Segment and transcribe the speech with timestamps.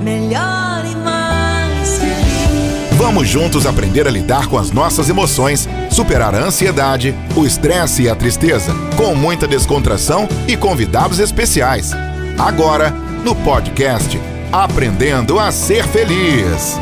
[0.00, 2.96] melhor e mais feliz.
[2.96, 8.08] Vamos juntos aprender a lidar com as nossas emoções, superar a ansiedade, o estresse e
[8.08, 11.92] a tristeza, com muita descontração e convidados especiais.
[12.38, 12.90] Agora,
[13.24, 14.18] no podcast
[14.52, 16.76] Aprendendo a Ser Feliz.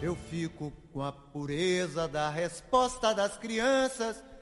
[0.00, 4.22] Eu fico com a pureza da resposta das crianças.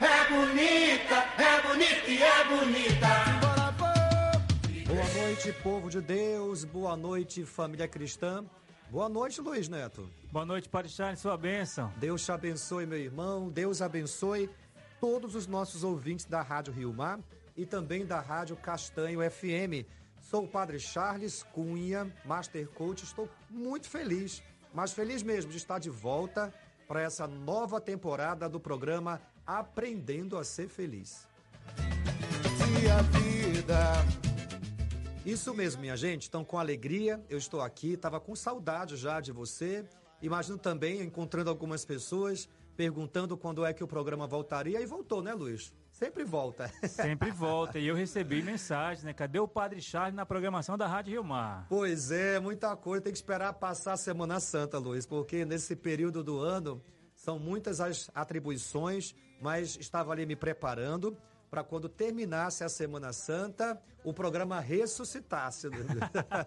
[0.00, 3.08] É bonita, é bonita e é bonita.
[4.86, 6.64] Boa noite, povo de Deus.
[6.64, 8.44] Boa noite, família cristã.
[8.90, 10.08] Boa noite, Luiz Neto.
[10.30, 11.92] Boa noite, Padre Charles, sua bênção.
[11.96, 13.48] Deus te abençoe, meu irmão.
[13.48, 14.48] Deus abençoe
[15.00, 17.18] todos os nossos ouvintes da Rádio Rio Mar
[17.56, 19.84] e também da Rádio Castanho FM.
[20.20, 23.02] Sou o Padre Charles Cunha, Master Coach.
[23.02, 26.54] Estou muito feliz, mas feliz mesmo de estar de volta
[26.86, 31.26] para essa nova temporada do programa Aprendendo a Ser Feliz.
[35.24, 36.28] Isso mesmo, minha gente.
[36.28, 37.94] Então, com alegria, eu estou aqui.
[37.94, 39.86] Estava com saudade já de você.
[40.20, 42.46] Imagino também encontrando algumas pessoas
[42.76, 44.82] perguntando quando é que o programa voltaria.
[44.82, 45.72] E voltou, né, Luiz?
[45.90, 46.70] Sempre volta.
[46.86, 47.78] Sempre volta.
[47.78, 49.14] E eu recebi mensagem, né?
[49.14, 51.64] Cadê o Padre Charles na programação da Rádio Rio Mar?
[51.70, 53.04] Pois é, muita coisa.
[53.04, 56.82] Tem que esperar passar a Semana Santa, Luiz, porque nesse período do ano
[57.14, 61.16] são muitas as atribuições, mas estava ali me preparando
[61.50, 65.68] para quando terminasse a Semana Santa, o programa ressuscitasse.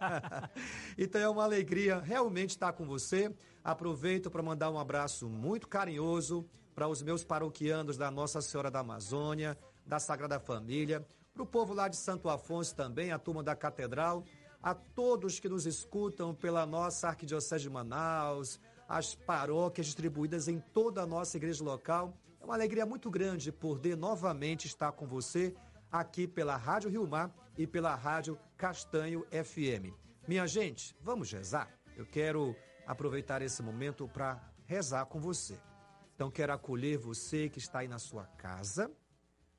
[0.98, 3.34] então é uma alegria realmente estar com você.
[3.64, 8.80] Aproveito para mandar um abraço muito carinhoso para os meus paroquianos da Nossa Senhora da
[8.80, 13.56] Amazônia, da Sagrada Família, para o povo lá de Santo Afonso também, a turma da
[13.56, 14.24] Catedral,
[14.62, 21.02] a todos que nos escutam pela nossa Arquidiocese de Manaus, as paróquias distribuídas em toda
[21.02, 22.14] a nossa igreja local.
[22.42, 25.56] É uma alegria muito grande poder novamente estar com você
[25.92, 29.94] aqui pela Rádio Rio Mar e pela Rádio Castanho FM.
[30.28, 31.72] Minha gente, vamos rezar?
[31.96, 32.56] Eu quero
[32.88, 35.60] aproveitar esse momento para rezar com você.
[36.16, 38.92] Então, quero acolher você que está aí na sua casa,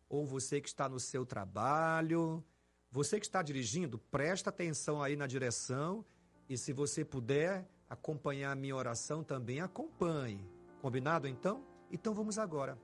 [0.09, 2.44] ou você que está no seu trabalho,
[2.91, 6.04] você que está dirigindo, presta atenção aí na direção
[6.49, 10.44] e se você puder acompanhar a minha oração, também acompanhe.
[10.81, 11.72] Combinado então?
[11.93, 12.79] Então vamos agora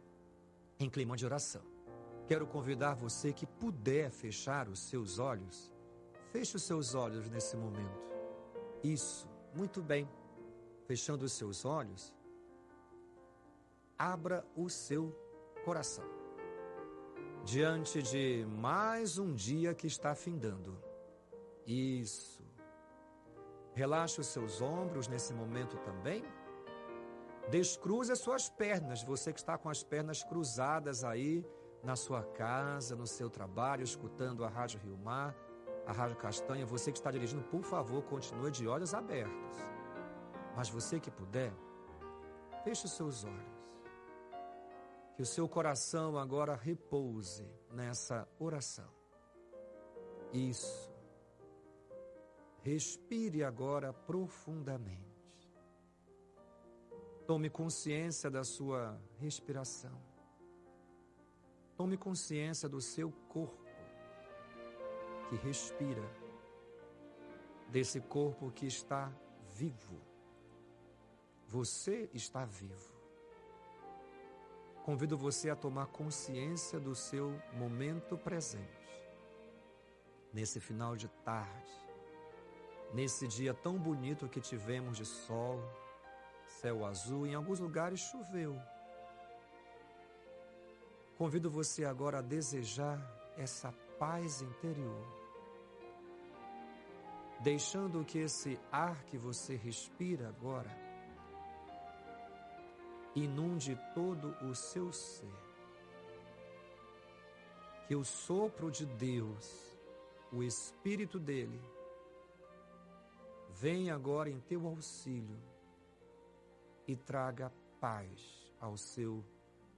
[0.79, 1.63] em clima de oração.
[2.27, 5.73] Quero convidar você que puder fechar os seus olhos,
[6.31, 7.99] feche os seus olhos nesse momento.
[8.85, 10.07] Isso, muito bem.
[10.87, 12.15] Fechando os seus olhos,
[13.99, 15.15] abra o seu
[15.65, 16.05] coração.
[17.45, 20.79] Diante de mais um dia que está findando.
[21.67, 22.43] Isso.
[23.75, 26.23] Relaxe os seus ombros nesse momento também.
[27.51, 31.45] Descruze as suas pernas, você que está com as pernas cruzadas aí
[31.83, 35.35] na sua casa, no seu trabalho, escutando a Rádio Rio Mar,
[35.87, 36.67] a Rádio Castanha.
[36.67, 39.57] Você que está dirigindo, por favor, continue de olhos abertos.
[40.55, 41.53] Mas você que puder,
[42.65, 43.59] feche os seus olhos.
[45.17, 48.89] Que o seu coração agora repouse nessa oração.
[50.33, 50.93] Isso.
[52.61, 55.08] Respire agora profundamente.
[57.29, 59.93] Tome consciência da sua respiração.
[61.77, 63.69] Tome consciência do seu corpo
[65.29, 66.11] que respira,
[67.69, 69.13] desse corpo que está
[69.55, 70.01] vivo.
[71.47, 72.95] Você está vivo.
[74.83, 78.89] Convido você a tomar consciência do seu momento presente.
[80.33, 81.75] Nesse final de tarde,
[82.95, 85.61] nesse dia tão bonito que tivemos de sol,
[86.49, 88.61] céu azul, em alguns lugares choveu.
[91.17, 92.99] Convido você agora a desejar
[93.37, 95.07] essa paz interior,
[97.41, 100.71] deixando que esse ar que você respira agora
[103.15, 105.49] inunde todo o seu ser.
[107.87, 109.79] Que o sopro de Deus,
[110.33, 111.61] o Espírito dele,
[113.51, 115.39] venha agora em teu auxílio
[116.89, 119.25] e traga paz ao seu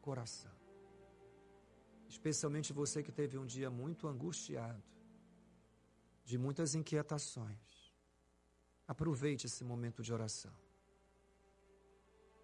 [0.00, 0.52] coração.
[2.08, 4.82] Especialmente você que teve um dia muito angustiado,
[6.24, 7.92] de muitas inquietações.
[8.86, 10.54] Aproveite esse momento de oração.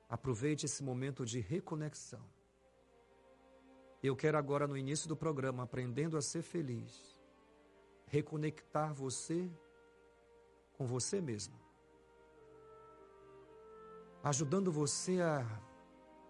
[0.09, 2.25] Aproveite esse momento de reconexão.
[4.03, 7.21] Eu quero agora, no início do programa, aprendendo a ser feliz,
[8.07, 9.51] reconectar você
[10.75, 11.59] com você mesmo,
[14.26, 15.46] ajudando você a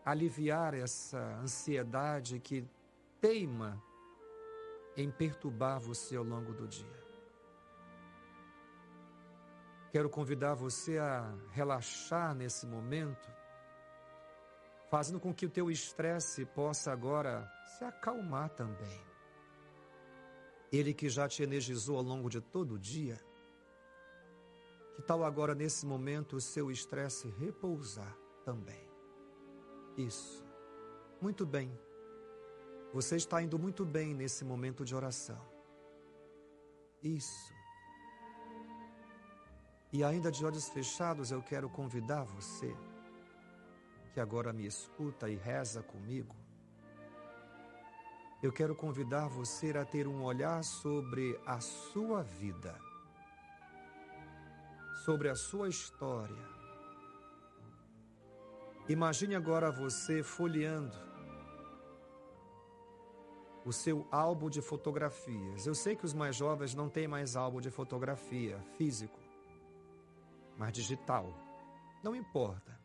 [0.05, 2.63] aliviar essa ansiedade que
[3.23, 3.83] teima
[4.95, 7.07] em perturbar você ao longo do dia.
[9.91, 13.31] Quero convidar você a relaxar nesse momento,
[14.91, 19.01] fazendo com que o teu estresse possa agora se acalmar também.
[20.71, 23.19] Ele que já te energizou ao longo de todo o dia,
[24.97, 28.17] que tal agora nesse momento o seu estresse repousar
[28.47, 28.89] também?
[29.95, 30.43] Isso.
[31.21, 31.71] Muito bem.
[32.95, 35.41] Você está indo muito bem nesse momento de oração.
[37.03, 37.55] Isso.
[39.93, 42.75] E ainda de olhos fechados, eu quero convidar você,
[44.15, 46.35] que agora me escuta e reza comigo.
[48.43, 52.79] Eu quero convidar você a ter um olhar sobre a sua vida,
[55.07, 56.45] sobre a sua história.
[58.89, 60.99] Imagine agora você folheando
[63.65, 65.67] o seu álbum de fotografias.
[65.67, 69.27] Eu sei que os mais jovens não têm mais álbum de fotografia físico
[70.57, 71.33] mas digital.
[72.03, 72.79] Não importa.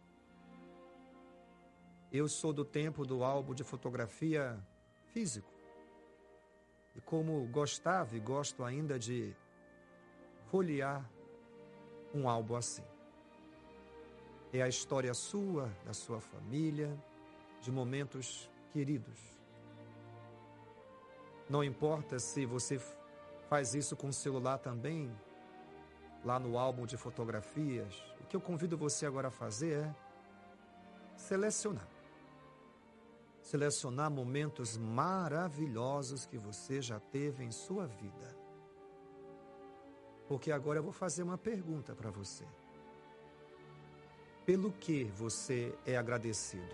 [2.11, 4.59] Eu sou do tempo do álbum de fotografia
[5.13, 5.51] físico.
[6.95, 9.33] E como gostava e gosto ainda de
[10.49, 11.09] folhear
[12.13, 12.83] um álbum assim.
[14.53, 16.97] É a história sua, da sua família,
[17.61, 19.19] de momentos queridos.
[21.49, 22.79] Não importa se você
[23.49, 25.13] faz isso com o celular também,
[26.23, 29.95] lá no álbum de fotografias, o que eu convido você agora a fazer é
[31.17, 31.87] selecionar.
[33.41, 38.40] Selecionar momentos maravilhosos que você já teve em sua vida.
[40.31, 42.45] Porque agora eu vou fazer uma pergunta para você.
[44.45, 46.73] Pelo que você é agradecido?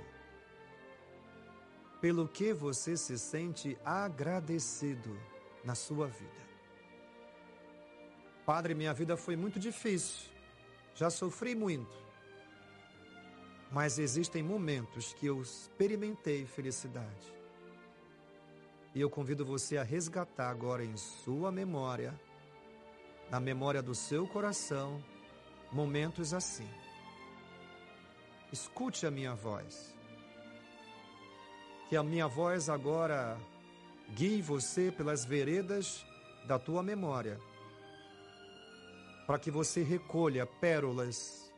[2.00, 5.20] Pelo que você se sente agradecido
[5.64, 6.44] na sua vida?
[8.46, 10.30] Padre, minha vida foi muito difícil.
[10.94, 11.98] Já sofri muito.
[13.72, 17.34] Mas existem momentos que eu experimentei felicidade.
[18.94, 22.14] E eu convido você a resgatar agora em sua memória,
[23.30, 25.04] na memória do seu coração,
[25.72, 26.68] momentos assim.
[28.52, 29.96] Escute a minha voz.
[31.90, 33.38] Que a minha voz agora
[34.16, 36.06] guie você pelas veredas
[36.48, 37.40] da tua memória
[39.28, 41.54] para que você recolha pérolas,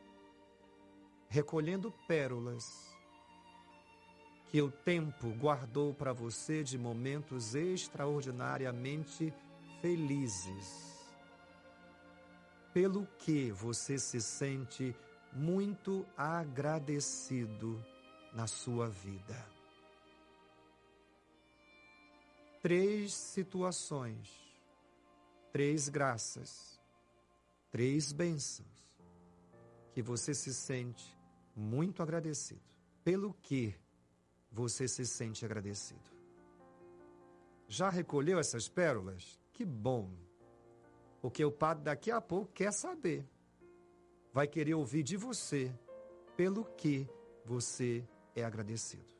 [1.28, 2.90] recolhendo pérolas
[4.50, 9.32] que o tempo guardou para você de momentos extraordinariamente
[9.80, 10.89] felizes,
[12.72, 14.94] pelo que você se sente
[15.32, 17.84] muito agradecido
[18.32, 19.46] na sua vida.
[22.60, 24.28] Três situações,
[25.52, 26.80] três graças
[27.70, 28.90] três bênçãos
[29.92, 31.16] que você se sente
[31.54, 32.60] muito agradecido.
[33.04, 33.74] Pelo que
[34.50, 36.10] você se sente agradecido?
[37.68, 39.38] Já recolheu essas pérolas?
[39.52, 40.10] Que bom!
[41.20, 43.28] Porque o padre daqui a pouco quer saber.
[44.32, 45.72] Vai querer ouvir de você
[46.36, 47.08] pelo que
[47.44, 49.10] você é agradecido.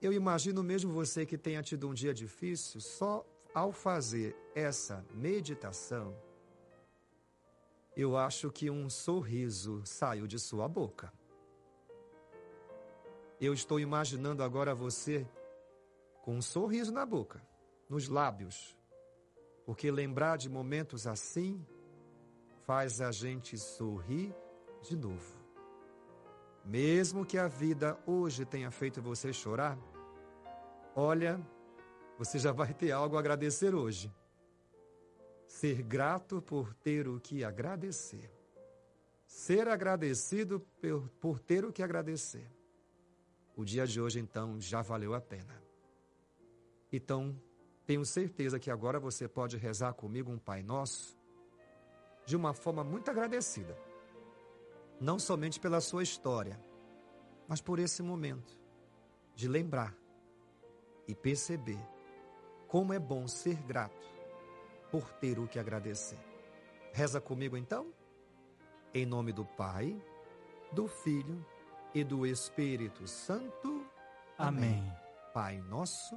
[0.00, 3.24] Eu imagino mesmo você que tenha tido um dia difícil, só
[3.54, 6.16] ao fazer essa meditação,
[7.96, 11.12] eu acho que um sorriso saiu de sua boca.
[13.40, 15.26] Eu estou imaginando agora você
[16.22, 17.42] com um sorriso na boca,
[17.88, 18.76] nos lábios,
[19.70, 21.64] porque lembrar de momentos assim
[22.66, 24.34] faz a gente sorrir
[24.82, 25.38] de novo.
[26.64, 29.78] Mesmo que a vida hoje tenha feito você chorar,
[30.92, 31.40] olha,
[32.18, 34.12] você já vai ter algo a agradecer hoje.
[35.46, 38.28] Ser grato por ter o que agradecer.
[39.24, 40.58] Ser agradecido
[41.20, 42.50] por ter o que agradecer.
[43.54, 45.62] O dia de hoje, então, já valeu a pena.
[46.92, 47.40] Então,
[47.90, 51.18] tenho certeza que agora você pode rezar comigo um Pai Nosso
[52.24, 53.76] de uma forma muito agradecida.
[55.00, 56.56] Não somente pela sua história,
[57.48, 58.56] mas por esse momento
[59.34, 59.92] de lembrar
[61.08, 61.84] e perceber
[62.68, 64.06] como é bom ser grato
[64.88, 66.20] por ter o que agradecer.
[66.92, 67.92] Reza comigo então?
[68.94, 70.00] Em nome do Pai,
[70.70, 71.44] do Filho
[71.92, 73.84] e do Espírito Santo.
[74.38, 74.80] Amém.
[75.34, 76.16] Pai nosso,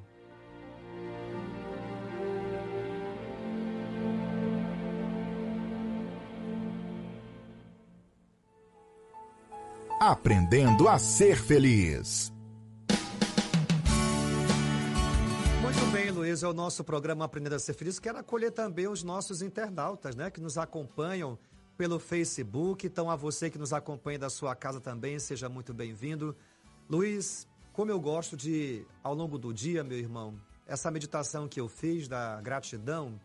[10.03, 12.33] Aprendendo a ser feliz.
[15.61, 17.99] Muito bem, Luiz, é o nosso programa Aprendendo a Ser Feliz.
[17.99, 21.37] Quero acolher também os nossos internautas, né, que nos acompanham
[21.77, 22.87] pelo Facebook.
[22.87, 26.35] Então, a você que nos acompanha da sua casa também, seja muito bem-vindo.
[26.89, 30.33] Luiz, como eu gosto de, ao longo do dia, meu irmão,
[30.65, 33.21] essa meditação que eu fiz da gratidão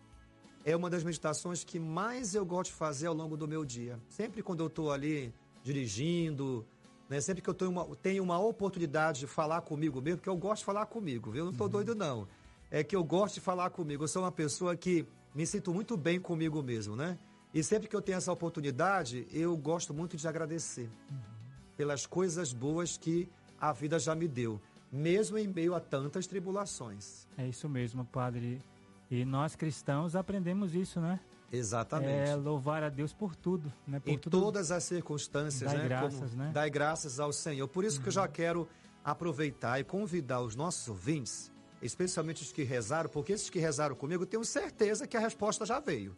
[0.62, 3.99] é uma das meditações que mais eu gosto de fazer ao longo do meu dia.
[4.11, 5.33] Sempre quando eu estou ali
[5.66, 6.64] dirigindo,
[7.08, 7.20] né?
[7.20, 10.61] Sempre que eu tenho uma, tenho uma oportunidade de falar comigo mesmo, porque eu gosto
[10.61, 11.40] de falar comigo, viu?
[11.40, 12.28] Eu não estou doido, não.
[12.70, 14.04] É que eu gosto de falar comigo.
[14.04, 15.04] Eu sou uma pessoa que
[15.35, 17.18] me sinto muito bem comigo mesmo, né?
[17.52, 20.88] E sempre que eu tenho essa oportunidade, eu gosto muito de agradecer
[21.76, 23.28] pelas coisas boas que
[23.61, 24.61] a vida já me deu,
[24.92, 27.26] mesmo em meio a tantas tribulações.
[27.37, 28.62] É isso mesmo, padre.
[29.11, 31.20] E nós cristãos aprendemos isso, né?
[31.52, 32.30] Exatamente.
[32.30, 34.00] É louvar a Deus por tudo, né?
[34.00, 34.40] Por em tudo.
[34.40, 35.88] todas as circunstâncias, Dai né?
[35.88, 36.50] graças, né?
[36.52, 37.68] Dai graças ao Senhor.
[37.68, 38.68] Por isso que eu já quero
[39.04, 44.24] aproveitar e convidar os nossos ouvintes, especialmente os que rezaram, porque esses que rezaram comigo,
[44.24, 46.16] eu tenho certeza que a resposta já veio.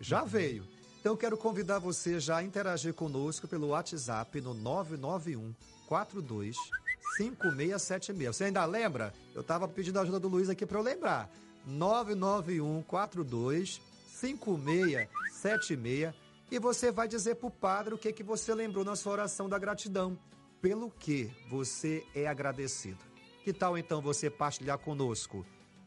[0.00, 0.64] Já veio.
[1.00, 5.54] Então eu quero convidar você já a interagir conosco pelo WhatsApp no 991
[5.86, 6.56] 42
[7.16, 8.36] 5676.
[8.36, 9.12] Você ainda lembra?
[9.34, 11.30] Eu estava pedindo a ajuda do Luiz aqui para eu lembrar.
[11.66, 13.80] 991 42
[14.20, 16.14] 5676
[16.50, 19.48] e você vai dizer para o padre o que, que você lembrou na sua oração
[19.48, 20.18] da gratidão,
[20.60, 22.98] pelo que você é agradecido.
[23.44, 25.46] Que tal então você partilhar conosco?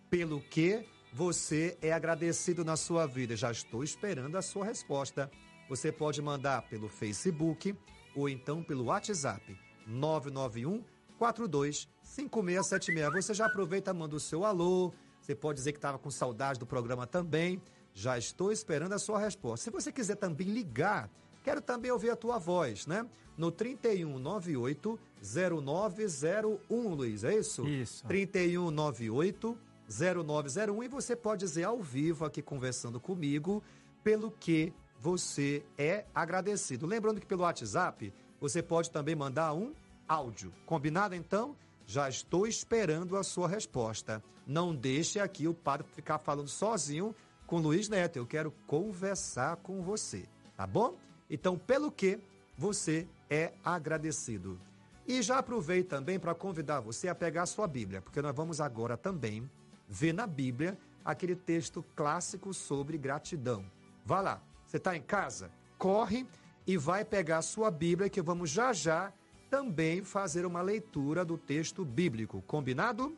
[0.10, 3.36] Pelo que você é agradecido na sua vida?
[3.36, 5.30] Já estou esperando a sua resposta.
[5.68, 7.76] Você pode mandar pelo Facebook
[8.16, 10.84] ou então pelo WhatsApp 991
[11.18, 13.26] 42 5676.
[13.26, 14.94] Você já aproveita, manda o seu alô.
[15.20, 17.62] Você pode dizer que estava com saudade do programa também.
[17.94, 19.66] Já estou esperando a sua resposta.
[19.66, 21.10] Se você quiser também ligar,
[21.44, 23.06] quero também ouvir a tua voz, né?
[23.38, 27.68] No 3198 0901, Luiz, é isso?
[27.68, 28.06] Isso.
[28.08, 29.58] 3198
[29.90, 33.62] 0901 e você pode dizer ao vivo aqui conversando comigo
[34.04, 36.86] pelo que você é agradecido.
[36.86, 39.74] Lembrando que pelo WhatsApp você pode também mandar um
[40.08, 40.54] áudio.
[40.66, 41.56] Combinado então?
[41.86, 44.24] Já estou esperando a sua resposta.
[44.46, 47.16] Não deixe aqui o padre ficar falando sozinho
[47.52, 48.16] com Luiz Neto.
[48.16, 50.24] Eu quero conversar com você,
[50.56, 50.96] tá bom?
[51.30, 52.18] Então, pelo que
[52.58, 54.58] você é agradecido.
[55.06, 58.62] E já aproveito também para convidar você a pegar a sua Bíblia, porque nós vamos
[58.62, 59.52] agora também
[59.86, 63.66] ver na Bíblia aquele texto clássico sobre gratidão.
[64.06, 65.52] Vá lá, você está em casa?
[65.78, 66.26] Corre
[66.66, 69.12] e vai pegar a sua Bíblia, que vamos já já
[69.50, 72.42] também fazer uma leitura do texto bíblico.
[72.44, 73.14] Combinado?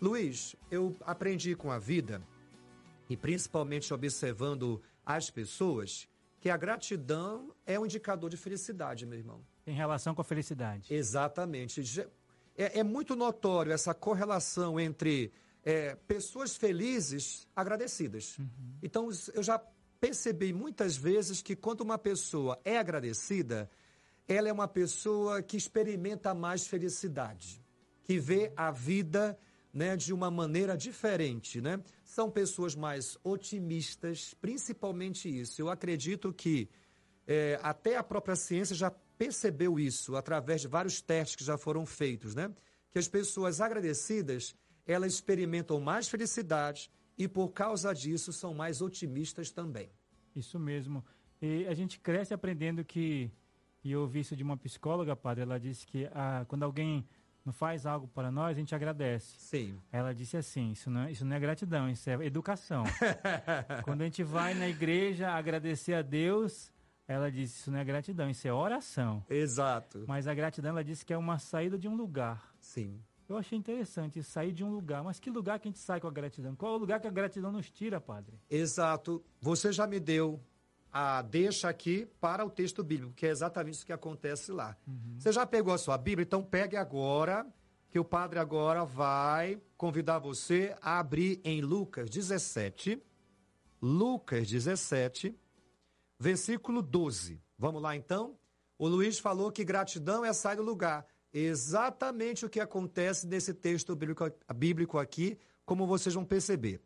[0.00, 2.22] Luiz, eu aprendi com a vida
[3.08, 6.08] e principalmente observando as pessoas
[6.40, 9.44] que a gratidão é um indicador de felicidade, meu irmão.
[9.66, 10.92] Em relação com a felicidade.
[10.94, 11.82] Exatamente.
[12.56, 15.32] É, é muito notório essa correlação entre
[15.64, 18.38] é, pessoas felizes agradecidas.
[18.82, 19.60] Então, s- eu já
[20.00, 23.68] percebi muitas vezes que quando uma pessoa é agradecida,
[24.28, 27.60] ela é uma pessoa que experimenta mais felicidade,
[28.04, 29.36] que vê a vida
[29.72, 31.60] né, de uma maneira diferente.
[31.60, 31.80] Né?
[32.08, 35.60] São pessoas mais otimistas, principalmente isso.
[35.60, 36.66] Eu acredito que
[37.26, 41.84] é, até a própria ciência já percebeu isso através de vários testes que já foram
[41.84, 42.50] feitos, né?
[42.90, 49.50] Que as pessoas agradecidas, elas experimentam mais felicidade e por causa disso são mais otimistas
[49.50, 49.90] também.
[50.34, 51.04] Isso mesmo.
[51.42, 53.30] E a gente cresce aprendendo que,
[53.84, 57.06] e eu ouvi isso de uma psicóloga, padre, ela disse que ah, quando alguém
[57.48, 59.34] não faz algo para nós, a gente agradece.
[59.38, 59.80] Sim.
[59.90, 62.84] Ela disse assim, isso não, é, isso não é gratidão, isso é educação.
[63.84, 66.70] quando a gente vai na igreja agradecer a Deus,
[67.06, 69.24] ela disse, isso não é gratidão, isso é oração.
[69.30, 70.04] Exato.
[70.06, 72.54] Mas a gratidão, ela disse que é uma saída de um lugar.
[72.60, 73.00] Sim.
[73.26, 75.02] Eu achei interessante sair de um lugar.
[75.02, 76.54] Mas que lugar que a gente sai com a gratidão?
[76.54, 78.38] Qual é o lugar que a gratidão nos tira, padre?
[78.50, 79.24] Exato.
[79.40, 80.40] Você já me deu
[80.92, 84.76] a deixa aqui para o texto bíblico, que é exatamente isso que acontece lá.
[85.18, 86.24] Você já pegou a sua Bíblia?
[86.24, 87.46] Então pegue agora,
[87.90, 93.02] que o padre agora vai convidar você a abrir em Lucas 17.
[93.80, 95.34] Lucas 17,
[96.18, 97.40] versículo 12.
[97.58, 98.36] Vamos lá então?
[98.78, 101.06] O Luiz falou que gratidão é sair do lugar.
[101.32, 106.80] Exatamente o que acontece nesse texto bíblico, bíblico aqui, como vocês vão perceber.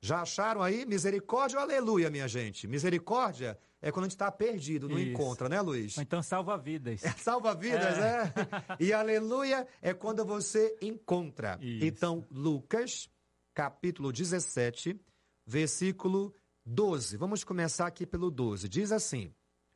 [0.00, 0.84] Já acharam aí?
[0.84, 2.66] Misericórdia ou aleluia, minha gente?
[2.68, 5.10] Misericórdia é quando a gente está perdido, não Isso.
[5.10, 5.98] encontra, né, Luiz?
[5.98, 7.00] Então salva vidas.
[7.18, 8.32] Salva vidas, é.
[8.80, 11.58] E aleluia é quando você encontra.
[11.60, 11.84] Isso.
[11.84, 13.08] Então, Lucas,
[13.54, 15.00] capítulo 17,
[15.46, 16.34] versículo
[16.64, 17.16] 12.
[17.16, 18.68] Vamos começar aqui pelo 12.
[18.68, 19.32] Diz assim: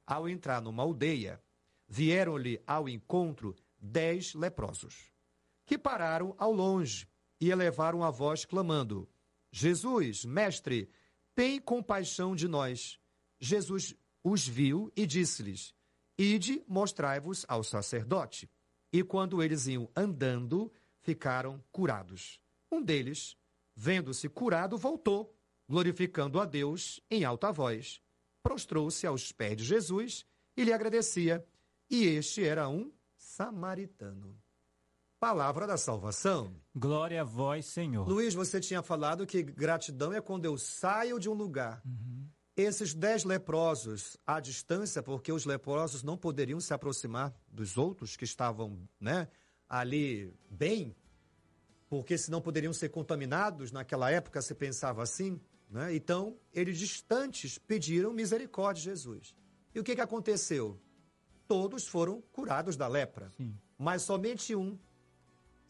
[0.07, 1.41] Ao entrar numa aldeia,
[1.89, 5.13] vieram-lhe ao encontro dez leprosos,
[5.65, 7.09] que pararam ao longe
[7.41, 9.09] e elevaram a voz, clamando:
[9.51, 10.91] Jesus, mestre,
[11.35, 12.99] tem compaixão de nós.
[13.39, 15.75] Jesus os viu e disse-lhes:
[16.19, 18.51] Ide, mostrai-vos ao sacerdote.
[18.93, 22.41] E quando eles iam andando, ficaram curados.
[22.71, 23.37] Um deles,
[23.75, 25.35] vendo-se curado, voltou,
[25.69, 28.03] glorificando a Deus em alta voz.
[28.43, 30.27] Prostrou-se aos pés de Jesus
[30.57, 31.45] e lhe agradecia.
[31.89, 34.41] E este era um samaritano.
[35.21, 36.57] Palavra da salvação.
[36.75, 38.09] Glória a vós, Senhor.
[38.09, 41.83] Luiz, você tinha falado que gratidão é quando eu saio de um lugar.
[42.57, 48.25] Esses dez leprosos à distância, porque os leprosos não poderiam se aproximar dos outros que
[48.25, 49.29] estavam né,
[49.69, 50.97] ali bem,
[51.87, 53.71] porque senão poderiam ser contaminados.
[53.71, 55.39] Naquela época se pensava assim.
[55.69, 55.95] Né?
[55.95, 59.35] Então, eles distantes pediram misericórdia de Jesus.
[59.75, 60.81] E o que, que aconteceu?
[61.47, 63.55] Todos foram curados da lepra, Sim.
[63.77, 64.79] mas somente um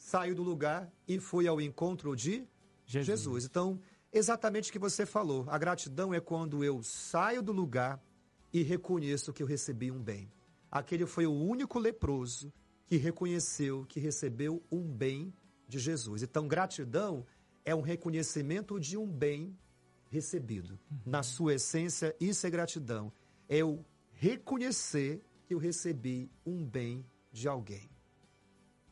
[0.01, 2.49] saiu do lugar e foi ao encontro de
[2.87, 3.07] Jesus.
[3.07, 3.45] Jesus.
[3.45, 3.79] Então,
[4.11, 5.45] exatamente o que você falou.
[5.47, 8.03] A gratidão é quando eu saio do lugar
[8.51, 10.33] e reconheço que eu recebi um bem.
[10.71, 12.51] Aquele foi o único leproso
[12.87, 15.33] que reconheceu que recebeu um bem
[15.69, 16.23] de Jesus.
[16.23, 17.27] Então, gratidão
[17.63, 19.55] é um reconhecimento de um bem
[20.09, 20.79] recebido.
[21.05, 23.13] Na sua essência, isso é gratidão.
[23.49, 27.90] É eu reconhecer que eu recebi um bem de alguém.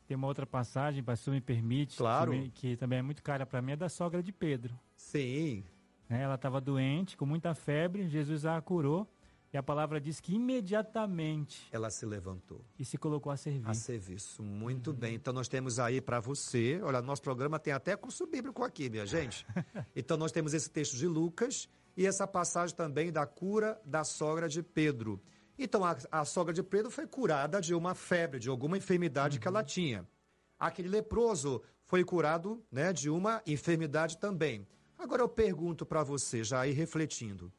[0.09, 2.33] Tem uma outra passagem, pastor, me permite, Claro.
[2.33, 4.75] que, que também é muito cara para mim, é da sogra de Pedro.
[4.97, 5.63] Sim,
[6.09, 6.23] né?
[6.23, 9.07] Ela estava doente, com muita febre, Jesus a curou,
[9.53, 12.65] e a palavra diz que imediatamente ela se levantou.
[12.79, 13.69] e se colocou a servir.
[13.69, 14.43] A serviço.
[14.43, 15.15] Muito bem.
[15.15, 19.07] Então nós temos aí para você, olha, nosso programa tem até curso bíblico aqui, minha
[19.07, 19.47] gente.
[19.95, 24.49] Então nós temos esse texto de Lucas e essa passagem também da cura da sogra
[24.49, 25.21] de Pedro.
[25.59, 29.49] Então a, a sogra de Pedro foi curada de uma febre, de alguma enfermidade que
[29.49, 30.07] ela tinha.
[30.59, 34.67] Aquele leproso foi curado, né, de uma enfermidade também.
[34.97, 37.53] Agora eu pergunto para você, já aí refletindo,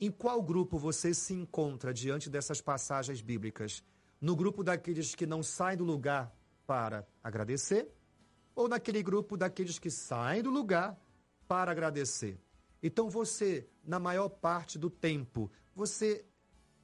[0.00, 3.82] em qual grupo você se encontra diante dessas passagens bíblicas?
[4.20, 6.34] No grupo daqueles que não saem do lugar
[6.66, 7.88] para agradecer?
[8.54, 10.98] Ou naquele grupo daqueles que saem do lugar
[11.46, 12.40] para agradecer?
[12.82, 16.24] Então você, na maior parte do tempo, você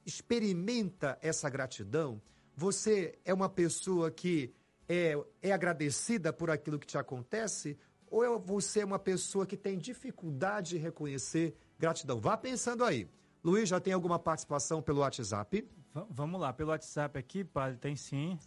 [0.05, 2.21] experimenta essa gratidão?
[2.55, 4.53] Você é uma pessoa que
[4.87, 7.77] é, é agradecida por aquilo que te acontece?
[8.09, 12.19] Ou é- você é uma pessoa que tem dificuldade de reconhecer gratidão?
[12.19, 13.07] Vá pensando aí.
[13.43, 15.67] Luiz, já tem alguma participação pelo WhatsApp?
[15.93, 18.37] Va- Vamos lá, pelo WhatsApp aqui, padre, tem sim.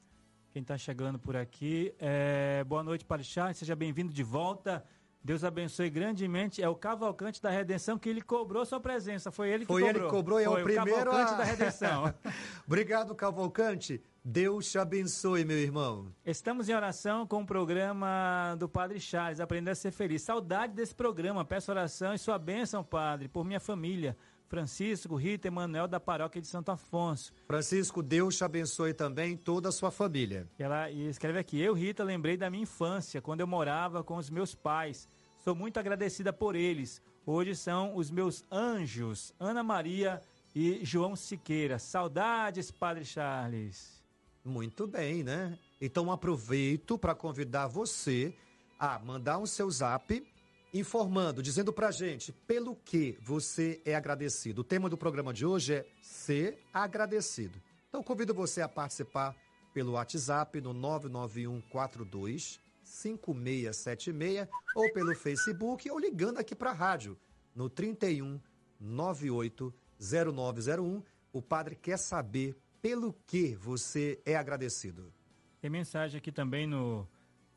[0.51, 1.93] Quem está chegando por aqui.
[1.99, 4.85] É, boa noite, Padre Charles, seja bem-vindo de volta.
[5.25, 6.63] Deus abençoe grandemente.
[6.63, 9.31] É o Cavalcante da Redenção que ele cobrou sua presença.
[9.33, 9.97] Foi ele que Foi cobrou.
[10.03, 12.15] ele que cobrou e é o Foi primeiro Cavalcante a- da Redenção.
[12.67, 14.03] Obrigado, Cavalcante.
[14.23, 16.13] Deus te abençoe, meu irmão.
[16.27, 20.23] Estamos em oração com o programa do Padre Charles, Aprender a Ser Feliz.
[20.23, 21.45] Saudade desse programa.
[21.45, 24.17] Peço oração e sua bênção, Padre, por minha família.
[24.55, 27.33] Francisco, Rita, Emanuel, da paróquia de Santo Afonso.
[27.45, 30.49] Francisco, Deus te abençoe também toda a sua família.
[30.57, 34.17] E ela e escreve aqui: Eu, Rita, lembrei da minha infância, quando eu morava com
[34.17, 35.09] os meus pais.
[35.39, 37.03] Sou muito agradecida por eles.
[37.27, 40.23] Hoje são os meus anjos, Ana Maria
[40.55, 41.81] e João Siqueira.
[41.81, 44.01] Saudades, Padre Charles.
[44.45, 45.59] Muito bem, né?
[45.81, 48.33] Então aproveito para convidar você
[48.79, 50.25] a mandar um seu zap
[50.75, 54.63] informando, dizendo pra gente pelo que você é agradecido.
[54.63, 57.63] O tema do programa de hoje é ser agradecido.
[57.89, 59.37] Então convido você a participar
[59.73, 67.17] pelo WhatsApp no 99142 5676 ou pelo Facebook ou ligando aqui para rádio
[67.55, 68.41] no 31
[68.81, 71.03] 98 0901.
[71.33, 75.13] O padre quer saber pelo que você é agradecido.
[75.61, 77.09] Tem mensagem aqui também no.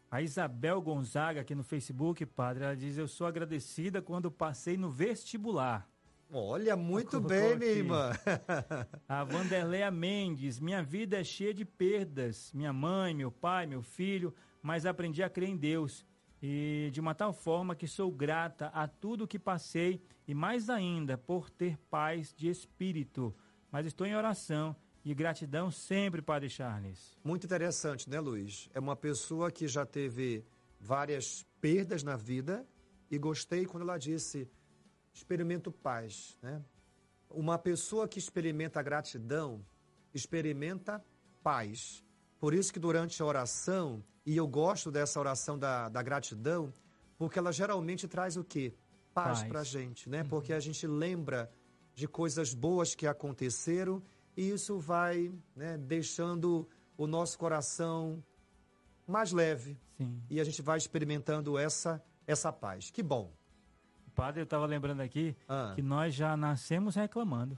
[0.10, 4.90] A Isabel Gonzaga aqui no Facebook, padre, ela diz: Eu sou agradecida quando passei no
[4.90, 5.90] vestibular.
[6.32, 8.12] Olha, muito bem, minha irmã.
[9.08, 12.52] A Vanderleia Mendes, minha vida é cheia de perdas.
[12.54, 16.06] Minha mãe, meu pai, meu filho, mas aprendi a crer em Deus.
[16.42, 21.18] E de uma tal forma que sou grata a tudo que passei e mais ainda
[21.18, 23.36] por ter paz de espírito.
[23.72, 24.76] Mas estou em oração
[25.08, 27.18] e gratidão sempre, Padre Charles.
[27.24, 28.70] Muito interessante, né, Luiz?
[28.74, 30.44] É uma pessoa que já teve
[30.82, 32.68] várias perdas na vida
[33.10, 34.50] e gostei quando ela disse
[35.14, 36.62] experimento paz, né?
[37.30, 39.66] Uma pessoa que experimenta gratidão
[40.14, 41.02] experimenta
[41.42, 42.04] paz.
[42.38, 46.74] Por isso que durante a oração, e eu gosto dessa oração da, da gratidão,
[47.18, 48.74] porque ela geralmente traz o quê?
[49.14, 49.50] Paz, Paz.
[49.50, 50.26] pra gente, né?
[50.26, 51.50] Porque a gente lembra
[51.96, 54.04] de coisas boas que aconteceram
[54.38, 58.24] e isso vai né, deixando o nosso coração
[59.08, 60.22] mais leve Sim.
[60.30, 62.92] e a gente vai experimentando essa essa paz.
[62.92, 63.32] Que bom.
[64.14, 65.72] Padre, eu estava lembrando aqui Ah.
[65.76, 67.58] que nós já nascemos reclamando.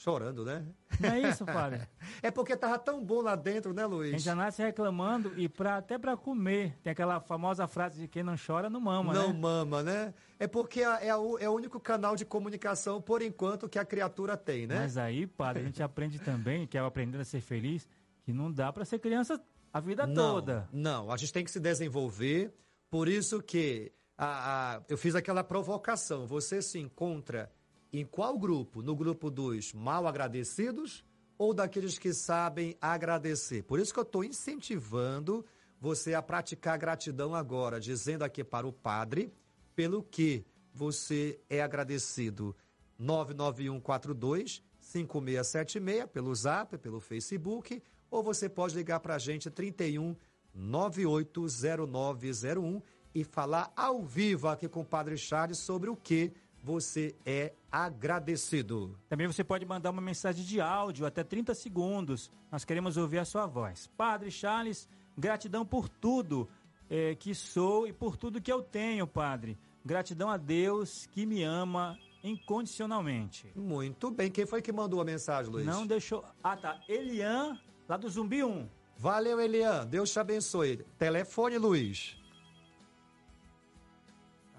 [0.00, 0.64] Chorando, né?
[1.00, 1.80] Não é isso, Padre?
[2.22, 4.10] É porque tava tão bom lá dentro, né, A Luiz?
[4.12, 6.78] gente já nasce reclamando e pra, até para comer.
[6.84, 9.38] Tem aquela famosa frase de quem não chora não mama, não né?
[9.38, 10.14] mama, né?
[10.38, 13.84] É porque é, é o, é o único canal de comunicação, por enquanto, que a
[13.84, 14.76] criatura tem, né?
[14.80, 17.88] Mas aí, padre, a gente aprende também, que é o aprendendo a ser feliz,
[18.22, 19.40] que não dá para ser criança
[19.72, 20.68] a vida não, toda.
[20.72, 22.54] Não, a gente tem que se desenvolver.
[22.88, 26.24] Por isso que a, a- eu fiz aquela provocação.
[26.26, 27.50] Você se encontra
[27.92, 28.82] em qual grupo?
[28.82, 31.04] No grupo dos mal agradecidos
[31.36, 33.62] ou daqueles que sabem agradecer?
[33.62, 35.44] Por isso que eu estou incentivando
[35.80, 39.32] você a praticar gratidão agora, dizendo aqui para o padre
[39.74, 42.54] pelo que você é agradecido.
[42.98, 50.16] 99142 5676 pelo Zap, pelo Facebook, ou você pode ligar para a gente 31
[50.54, 52.82] 980901
[53.14, 56.32] e falar ao vivo aqui com o Padre Charles sobre o que
[56.68, 58.94] você é agradecido.
[59.08, 62.30] Também você pode mandar uma mensagem de áudio, até 30 segundos.
[62.52, 63.86] Nós queremos ouvir a sua voz.
[63.96, 66.46] Padre Charles, gratidão por tudo
[66.90, 69.58] eh, que sou e por tudo que eu tenho, Padre.
[69.82, 73.50] Gratidão a Deus que me ama incondicionalmente.
[73.56, 74.30] Muito bem.
[74.30, 75.64] Quem foi que mandou a mensagem, Luiz?
[75.64, 76.22] Não deixou.
[76.44, 76.78] Ah, tá.
[76.86, 78.68] Elian, lá do Zumbi 1.
[78.98, 79.86] Valeu, Elian.
[79.86, 80.84] Deus te abençoe.
[80.98, 82.18] Telefone, Luiz.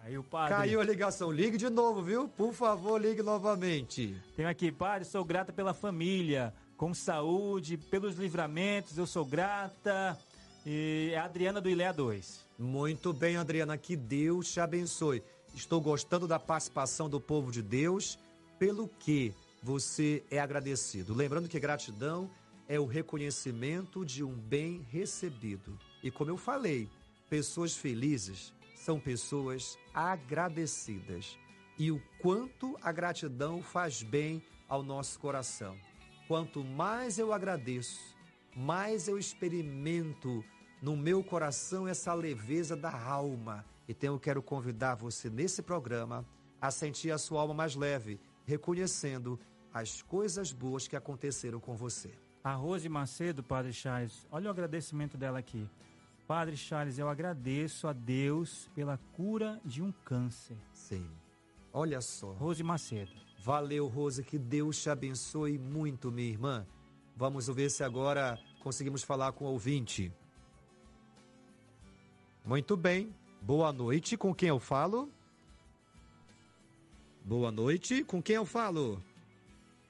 [0.10, 0.56] Aí o padre.
[0.56, 1.32] Caiu a ligação.
[1.32, 2.28] Ligue de novo, viu?
[2.28, 4.20] Por favor, ligue novamente.
[4.36, 10.18] Tem aqui, padre, sou grata pela família, com saúde, pelos livramentos, eu sou grata.
[10.66, 12.44] E é a Adriana do Ilé 2.
[12.58, 13.78] Muito bem, Adriana.
[13.78, 15.22] Que Deus te abençoe.
[15.54, 18.18] Estou gostando da participação do povo de Deus,
[18.58, 21.14] pelo que você é agradecido.
[21.14, 22.28] Lembrando que gratidão
[22.68, 25.78] é o reconhecimento de um bem recebido.
[26.02, 26.90] E como eu falei,
[27.30, 28.58] pessoas felizes
[28.90, 31.38] são pessoas agradecidas.
[31.78, 35.78] E o quanto a gratidão faz bem ao nosso coração.
[36.28, 38.18] Quanto mais eu agradeço,
[38.58, 40.44] mais eu experimento
[40.82, 43.64] no meu coração essa leveza da alma.
[43.88, 46.26] Então eu quero convidar você nesse programa
[46.60, 49.40] a sentir a sua alma mais leve, reconhecendo
[49.72, 52.10] as coisas boas que aconteceram com você.
[52.44, 55.70] A Rose Macedo, Padre Charles, olha o agradecimento dela aqui.
[56.30, 60.56] Padre Charles, eu agradeço a Deus pela cura de um câncer.
[60.72, 61.10] Sim.
[61.74, 62.34] Olha só.
[62.34, 63.12] Rose Macedo.
[63.44, 66.68] Valeu, Rosa, que Deus te abençoe muito, minha irmã.
[67.16, 70.14] Vamos ver se agora conseguimos falar com o ouvinte.
[72.46, 73.12] Muito bem.
[73.42, 74.16] Boa noite.
[74.16, 75.12] Com quem eu falo?
[77.26, 78.04] Boa noite.
[78.04, 79.04] Com quem eu falo?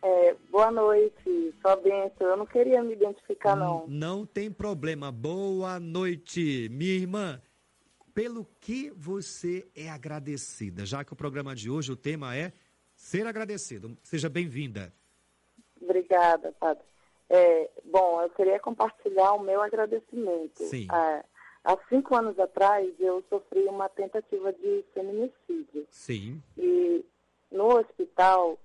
[0.01, 2.27] É, boa noite, só benção.
[2.27, 3.85] Eu não queria me identificar, não.
[3.87, 5.11] Não tem problema.
[5.11, 7.41] Boa noite, minha irmã.
[8.13, 10.85] Pelo que você é agradecida?
[10.85, 12.53] Já que o programa de hoje, o tema é
[12.95, 13.97] ser agradecido.
[14.03, 14.93] Seja bem-vinda.
[15.81, 16.83] Obrigada, padre.
[17.29, 20.63] É, bom, eu queria compartilhar o meu agradecimento.
[20.63, 20.87] Sim.
[20.91, 21.23] É,
[21.63, 25.85] há cinco anos atrás, eu sofri uma tentativa de feminicídio.
[25.91, 26.41] Sim.
[26.57, 27.05] E
[27.51, 28.57] no hospital,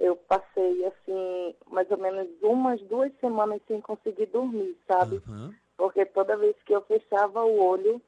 [0.00, 5.20] eu passei, assim, mais ou menos umas duas semanas sem conseguir dormir, sabe?
[5.28, 5.54] Aham.
[5.76, 8.00] porque toda vez que eu fechava o olho,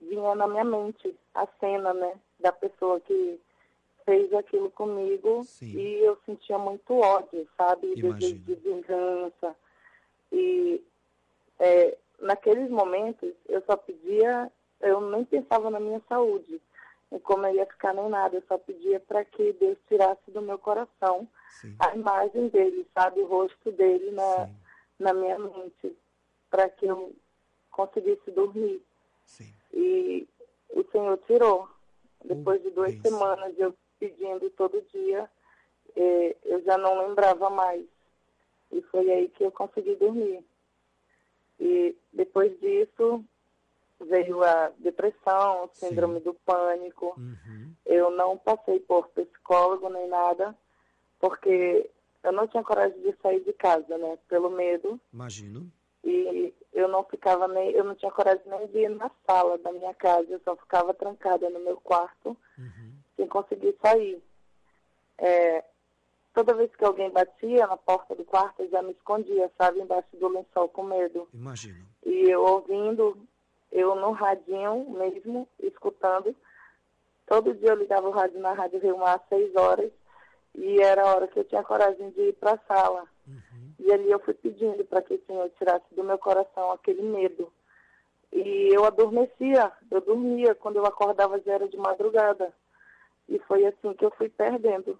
[0.00, 3.40] vinha na minha mente a cena, né, da pessoa que
[4.04, 5.78] fez aquilo comigo Sim.
[5.78, 9.56] e eu sentia muito ódio, sabe, desejo de vingança.
[10.30, 10.82] E
[11.58, 16.60] é, naqueles momentos eu só pedia, eu nem pensava na minha saúde,
[17.12, 20.42] em como eu ia ficar nem nada, eu só pedia para que Deus tirasse do
[20.42, 21.28] meu coração
[21.60, 21.76] Sim.
[21.78, 24.56] a imagem dele, sabe, o rosto dele na, Sim.
[24.98, 25.96] na minha mente,
[26.50, 27.14] para que eu
[27.70, 28.82] conseguisse dormir.
[29.24, 29.52] Sim.
[29.72, 30.28] E
[30.70, 31.68] o Senhor tirou.
[32.24, 33.10] Depois de duas bênção.
[33.18, 35.30] semanas eu pedindo todo dia,
[35.94, 37.84] eh, eu já não lembrava mais.
[38.72, 40.42] E foi aí que eu consegui dormir.
[41.60, 43.22] E depois disso
[44.04, 46.24] veio a depressão, síndrome Sim.
[46.24, 47.14] do pânico.
[47.16, 47.72] Uhum.
[47.86, 50.54] Eu não passei por psicólogo nem nada,
[51.18, 51.90] porque
[52.22, 54.18] eu não tinha coragem de sair de casa, né?
[54.28, 55.00] Pelo medo.
[55.12, 55.70] Imagino.
[56.02, 59.72] E eu não ficava nem, eu não tinha coragem nem de ir na sala da
[59.72, 62.92] minha casa, eu só ficava trancada no meu quarto, Uhum.
[63.16, 64.22] sem conseguir sair.
[65.16, 65.64] É,
[66.34, 70.08] toda vez que alguém batia na porta do quarto, eu já me escondia, sabe, embaixo
[70.14, 71.28] do lençol com medo.
[71.32, 71.86] Imagino.
[72.04, 73.16] E eu ouvindo,
[73.74, 76.34] eu no radinho mesmo, escutando.
[77.26, 79.90] Todo dia eu ligava o rádio na Rádio Rio Mar às seis horas
[80.54, 83.04] e era a hora que eu tinha coragem de ir para a sala.
[83.80, 87.52] E ali eu fui pedindo para que o Senhor tirasse do meu coração aquele medo.
[88.32, 92.52] E eu adormecia, eu dormia, quando eu acordava já era de madrugada.
[93.28, 94.98] E foi assim que eu fui perdendo.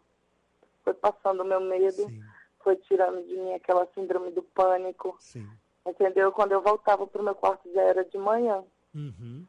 [0.83, 2.21] Foi passando o meu medo, Sim,
[2.61, 5.17] foi tirando de mim aquela síndrome do pânico.
[5.21, 5.47] sim.
[5.87, 6.33] Entendeu?
[6.33, 8.65] Quando eu voltava para o meu quarto já era de manhã.
[8.95, 9.45] Uhum.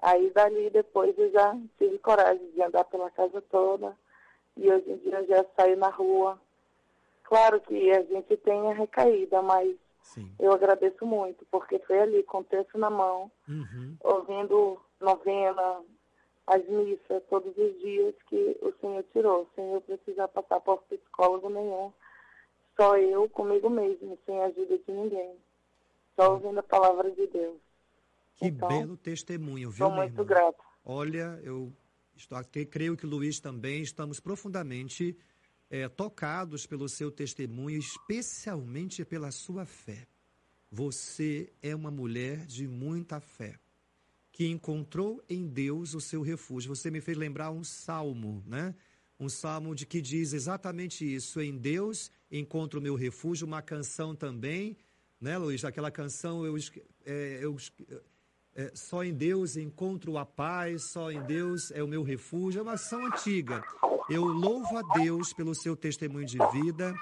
[0.00, 3.96] Aí dali depois eu já tive coragem de andar pela casa toda.
[4.56, 6.40] E hoje em dia eu já saio na rua.
[7.24, 10.30] Claro que a gente tem a recaída, mas Sim.
[10.38, 13.96] eu agradeço muito, porque foi ali com o texto na mão, Uhum.
[14.00, 15.80] ouvindo novena,
[16.46, 21.50] as missas todos os dias que o Senhor tirou, sem eu precisar passar por psicólogo
[21.50, 21.92] nenhum.
[22.76, 25.34] Só eu comigo mesmo, sem a ajuda de ninguém.
[26.16, 27.60] Só ouvindo a palavra de Deus.
[28.36, 30.58] Que Então, belo testemunho, viu, Estou muito grata.
[30.84, 31.72] Olha, eu
[32.16, 35.16] estou aqui, creio que Luiz também estamos profundamente
[35.70, 40.06] eh, tocados pelo seu testemunho, especialmente pela sua fé.
[40.70, 43.58] Você é uma mulher de muita fé,
[44.32, 46.74] que encontrou em Deus o seu refúgio.
[46.74, 48.74] Você me fez lembrar um salmo, né?
[49.18, 53.46] Um salmo de que diz exatamente isso: em Deus encontro o meu refúgio.
[53.46, 54.76] Uma canção também,
[55.20, 55.64] né, Luiz?
[55.64, 56.56] Aquela canção eu,
[57.04, 57.56] eh, eu
[58.54, 62.60] é, só em Deus encontro a paz, só em Deus é o meu refúgio.
[62.60, 63.62] É uma ação antiga.
[64.08, 66.94] Eu louvo a Deus pelo seu testemunho de vida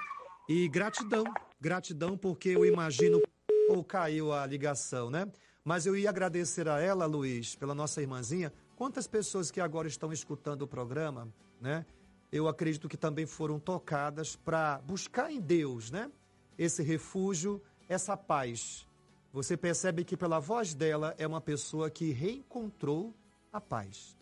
[0.49, 1.23] e gratidão,
[1.59, 3.21] gratidão porque eu imagino
[3.69, 5.31] ou caiu a ligação, né?
[5.63, 8.51] Mas eu ia agradecer a ela, Luiz, pela nossa irmãzinha.
[8.75, 11.27] Quantas pessoas que agora estão escutando o programa,
[11.61, 11.85] né?
[12.31, 16.11] Eu acredito que também foram tocadas para buscar em Deus, né?
[16.57, 18.87] Esse refúgio, essa paz.
[19.33, 23.13] Você percebe que pela voz dela é uma pessoa que reencontrou
[23.51, 24.15] a paz,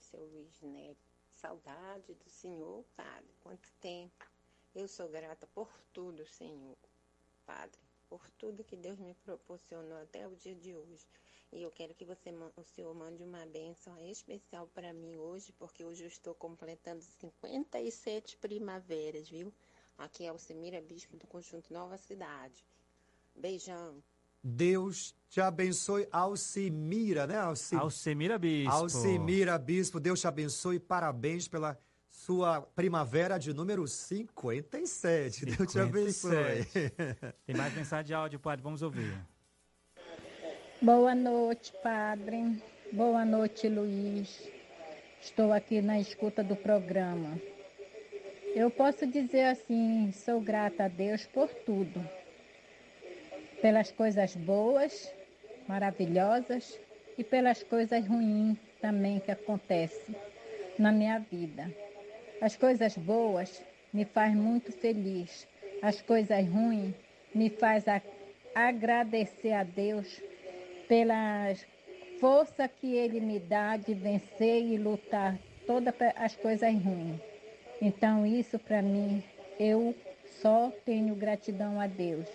[0.00, 1.00] seu Luiz Neto.
[1.30, 3.30] Saudade do Senhor, Padre.
[3.42, 4.26] Quanto tempo.
[4.74, 6.76] Eu sou grata por tudo, Senhor,
[7.46, 7.80] Padre.
[8.06, 11.06] Por tudo que Deus me proporcionou até o dia de hoje.
[11.54, 15.84] E eu quero que você, o Senhor mande uma bênção especial para mim hoje, porque
[15.84, 19.54] hoje eu estou completando 57 primaveras, viu?
[19.96, 22.66] Aqui é o Semira Bispo do Conjunto Nova Cidade.
[23.36, 24.02] Beijão.
[24.42, 27.38] Deus te abençoe, Alcimira, né?
[27.38, 27.76] Alci...
[27.76, 28.72] Alcemira Bispo.
[28.72, 30.80] Alcimira Bispo, Deus te abençoe.
[30.80, 35.46] Parabéns pela sua primavera de número 57.
[35.46, 36.64] Deus te abençoe.
[36.64, 37.36] 57.
[37.46, 39.16] Tem mais mensagem de áudio, Padre, vamos ouvir.
[40.84, 42.62] Boa noite, Padre.
[42.92, 44.46] Boa noite, Luiz.
[45.18, 47.40] Estou aqui na escuta do programa.
[48.54, 52.06] Eu posso dizer assim: sou grata a Deus por tudo.
[53.62, 55.10] Pelas coisas boas,
[55.66, 56.78] maravilhosas
[57.16, 60.14] e pelas coisas ruins também que acontecem
[60.78, 61.74] na minha vida.
[62.42, 65.48] As coisas boas me faz muito feliz.
[65.80, 66.94] As coisas ruins
[67.34, 67.86] me faz
[68.54, 70.20] agradecer a Deus
[70.88, 71.54] pela
[72.20, 77.20] força que Ele me dá de vencer e lutar todas as coisas ruins.
[77.80, 79.22] Então, isso para mim,
[79.58, 79.94] eu
[80.40, 82.28] só tenho gratidão a Deus.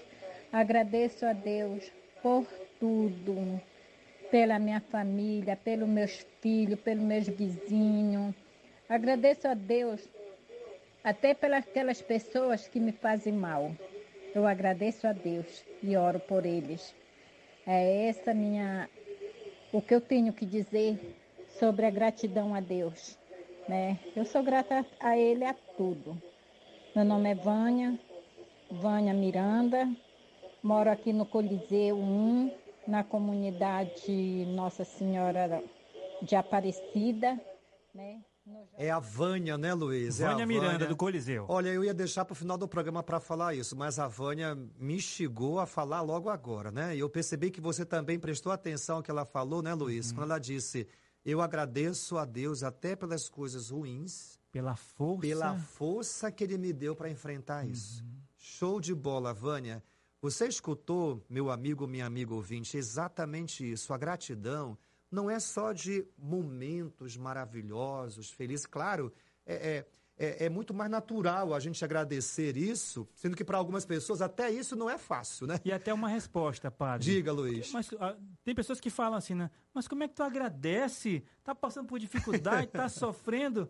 [0.51, 2.45] Agradeço a Deus por
[2.79, 3.61] tudo.
[4.31, 8.35] pela minha família, pelos meus filhos, pelos meus vizinhos.
[8.87, 10.07] Agradeço a Deus
[11.03, 13.71] até pelas aquelas pessoas que me fazem mal.
[14.33, 16.93] Eu agradeço a Deus e oro por eles.
[17.71, 18.89] É essa minha
[19.71, 21.15] o que eu tenho que dizer
[21.59, 23.15] sobre a gratidão a Deus,
[23.67, 23.99] né?
[24.15, 26.19] Eu sou grata a ele a tudo.
[26.95, 27.95] Meu nome é Vânia,
[28.71, 29.87] Vânia Miranda,
[30.63, 32.51] moro aqui no Coliseu 1,
[32.87, 35.63] na comunidade Nossa Senhora
[36.23, 37.39] de Aparecida,
[37.93, 38.19] né?
[38.77, 40.19] É a Vânia, né, Luiz?
[40.21, 41.45] É Vânia a Miranda, do Coliseu.
[41.49, 44.55] Olha, eu ia deixar para o final do programa para falar isso, mas a Vânia
[44.77, 46.95] me instigou a falar logo agora, né?
[46.95, 50.11] E eu percebi que você também prestou atenção ao que ela falou, né, Luiz?
[50.11, 50.87] Quando ela disse:
[51.25, 55.21] Eu agradeço a Deus até pelas coisas ruins, Pela força.
[55.21, 58.03] pela força que ele me deu para enfrentar isso.
[58.37, 59.83] Show de bola, Vânia.
[60.21, 63.93] Você escutou, meu amigo, minha amiga ouvinte, exatamente isso.
[63.93, 64.77] A gratidão
[65.11, 68.65] não é só de momentos maravilhosos, felizes.
[68.65, 69.11] Claro,
[69.45, 69.85] é, é,
[70.19, 74.51] é, é muito mais natural a gente agradecer isso, sendo que para algumas pessoas até
[74.51, 75.59] isso não é fácil, né?
[75.63, 77.05] E até uma resposta, padre.
[77.05, 77.71] Diga, Luiz.
[77.71, 79.49] Mas ah, tem pessoas que falam assim, né?
[79.73, 81.23] Mas como é que tu agradece?
[81.43, 83.69] Tá passando por dificuldade, tá sofrendo?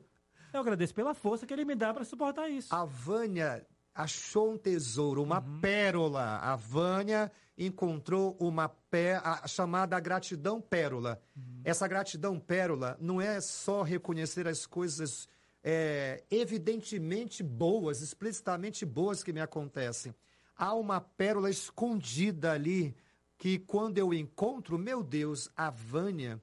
[0.52, 2.74] Eu agradeço pela força que ele me dá para suportar isso.
[2.74, 6.38] A Vânia achou um tesouro, uma pérola.
[6.38, 11.22] A Vânia encontrou uma pé, a chamada gratidão pérola.
[11.64, 15.28] Essa gratidão pérola não é só reconhecer as coisas
[15.64, 20.16] é, evidentemente boas, explicitamente boas que me acontecem.
[20.56, 22.96] Há uma pérola escondida ali
[23.38, 26.42] que quando eu encontro, meu Deus, a Vânia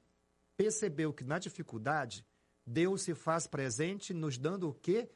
[0.56, 2.24] percebeu que na dificuldade
[2.66, 5.08] Deus se faz presente nos dando o quê?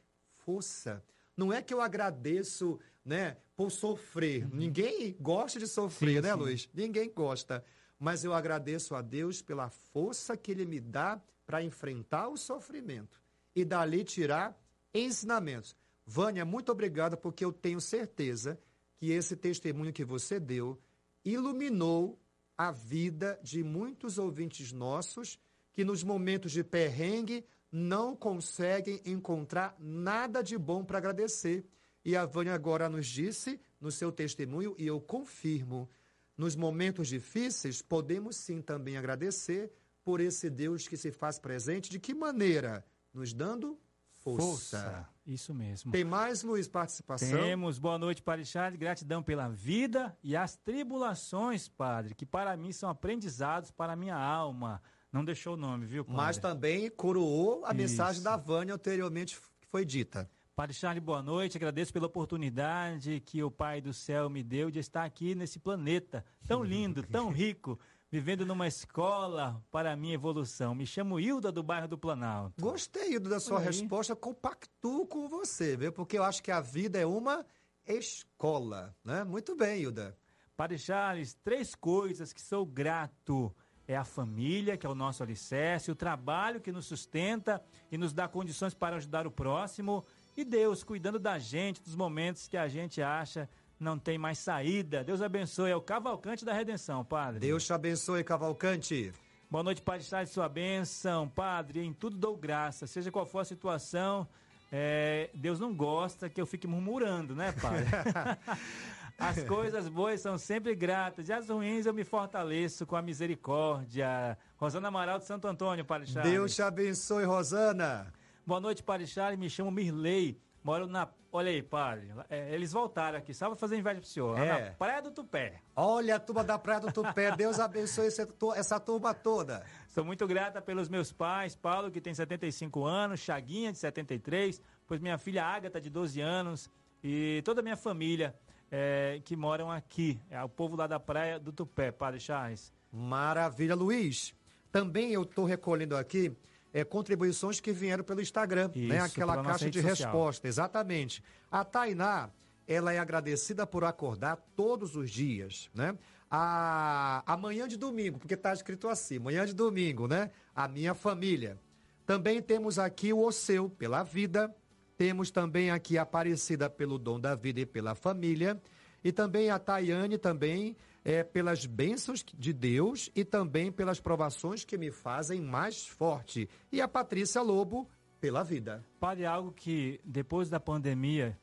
[0.45, 1.03] Força.
[1.41, 4.47] Não é que eu agradeço, né, por sofrer.
[4.53, 6.39] Ninguém gosta de sofrer, Sim, né, sim.
[6.39, 6.69] Luiz?
[6.75, 7.65] Ninguém gosta.
[7.99, 13.19] Mas eu agradeço a Deus pela força que Ele me dá para enfrentar o sofrimento
[13.57, 14.55] e dali tirar
[14.93, 15.75] ensinamentos.
[16.05, 18.61] Vânia, muito obrigada, porque eu tenho certeza
[18.99, 20.79] que esse testemunho que você deu
[21.25, 22.21] iluminou
[22.57, 25.39] a vida de muitos ouvintes nossos
[25.73, 31.65] que nos momentos de perrengue não conseguem encontrar nada de bom para agradecer.
[32.05, 35.89] E a Vânia agora nos disse no seu testemunho, e eu confirmo,
[36.37, 39.71] nos momentos difíceis podemos sim também agradecer
[40.03, 41.91] por esse Deus que se faz presente.
[41.91, 42.85] De que maneira?
[43.13, 43.79] Nos dando
[44.11, 45.09] força.
[45.27, 45.93] Isso mesmo.
[45.93, 47.39] Tem mais, Luiz, participação?
[47.41, 47.79] Temos.
[47.79, 48.79] Boa noite, Padre Charles.
[48.79, 54.17] Gratidão pela vida e as tribulações, Padre, que para mim são aprendizados para a minha
[54.17, 54.83] alma.
[55.13, 56.17] Não deixou o nome, viu, Padre?
[56.17, 58.25] Mas também coroou a mensagem Isso.
[58.25, 60.31] da Vânia anteriormente que foi dita.
[60.55, 61.57] Padre Charles, boa noite.
[61.57, 66.25] Agradeço pela oportunidade que o Pai do Céu me deu de estar aqui nesse planeta
[66.47, 67.79] tão lindo, tão rico,
[68.11, 70.75] vivendo numa escola para a minha evolução.
[70.75, 72.61] Me chamo Hilda do bairro do Planalto.
[72.61, 75.93] Gostei Hilda, da sua resposta, compactuo com você, viu?
[75.93, 77.45] Porque eu acho que a vida é uma
[77.87, 79.25] escola, né?
[79.25, 80.17] Muito bem, Hilda.
[80.57, 83.51] Padre Charles, três coisas que sou grato.
[83.91, 88.13] É a família, que é o nosso alicerce, o trabalho que nos sustenta e nos
[88.13, 90.05] dá condições para ajudar o próximo,
[90.37, 93.49] e Deus cuidando da gente, dos momentos que a gente acha
[93.81, 95.03] não tem mais saída.
[95.03, 97.41] Deus abençoe, é o cavalcante da redenção, Padre.
[97.41, 99.13] Deus te abençoe, Cavalcante.
[99.51, 101.29] Boa noite, Padre Charles, sua bênção.
[101.29, 104.25] Padre, em tudo dou graça, seja qual for a situação,
[104.71, 107.87] é, Deus não gosta que eu fique murmurando, né, Padre?
[109.21, 114.37] as coisas boas são sempre gratas e as ruins eu me fortaleço com a misericórdia.
[114.57, 116.33] Rosana Amaral de Santo Antônio, Padre Charles.
[116.33, 118.13] Deus te abençoe, Rosana.
[118.47, 119.39] Boa noite, Padre Charles.
[119.39, 120.41] Me chamo Mirley.
[120.63, 121.09] Moro na.
[121.33, 122.09] Olha aí, Padre.
[122.29, 124.37] é, eles voltaram aqui, só pra fazer inveja pro senhor.
[124.37, 124.65] É.
[124.71, 125.61] Na Praia do Tupé.
[125.77, 127.31] Olha a turma da Praia do Tupé.
[127.37, 129.65] Deus abençoe esse tu- essa turma toda.
[129.89, 135.01] Sou muito grata pelos meus pais, Paulo, que tem 75 anos, Chaguinha, de 73, pois
[135.01, 136.69] minha filha Ágata, de 12 anos,
[137.03, 138.35] e toda a minha família
[138.71, 140.21] é, que moram aqui.
[140.31, 142.73] É o povo lá da Praia do Tupé, Padre Charles.
[142.93, 144.35] Maravilha, Luiz.
[144.71, 146.33] Também eu estou recolhendo aqui
[146.73, 149.01] é, contribuições que vieram pelo Instagram, Isso, né?
[149.01, 150.11] Aquela caixa de social.
[150.13, 151.23] resposta, exatamente.
[151.51, 152.31] A Tainá,
[152.67, 155.97] ela é agradecida por acordar todos os dias, né?
[156.31, 160.31] A, a manhã de domingo, porque está escrito assim, manhã de domingo, né?
[160.55, 161.59] A minha família.
[162.07, 164.55] Também temos aqui o Oceu, pela vida.
[165.01, 168.61] Temos também aqui a Aparecida pelo dom da vida e pela família.
[169.03, 174.77] E também a Tayane também é, pelas bênçãos de Deus e também pelas provações que
[174.77, 176.51] me fazem mais forte.
[176.71, 177.89] E a Patrícia Lobo
[178.21, 178.85] pela vida.
[178.99, 181.35] Padre, algo que depois da pandemia,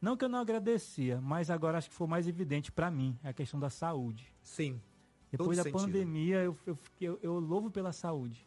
[0.00, 3.30] não que eu não agradecia, mas agora acho que foi mais evidente para mim, é
[3.30, 4.32] a questão da saúde.
[4.40, 4.80] Sim.
[5.32, 5.80] Depois da sentido.
[5.80, 8.46] pandemia, eu, eu, eu, eu louvo pela saúde.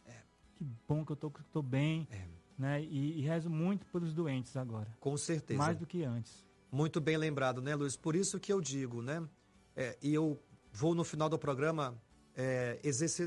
[0.54, 2.33] Que bom que eu tô, que tô bem, É.
[2.58, 2.82] né?
[2.82, 4.88] E, e rezo muito pelos doentes agora.
[5.00, 5.58] Com certeza.
[5.58, 6.44] Mais do que antes.
[6.70, 7.96] Muito bem lembrado, né, Luiz?
[7.96, 9.26] Por isso que eu digo, né?
[9.76, 10.40] é, e eu
[10.72, 12.00] vou no final do programa
[12.36, 12.80] é,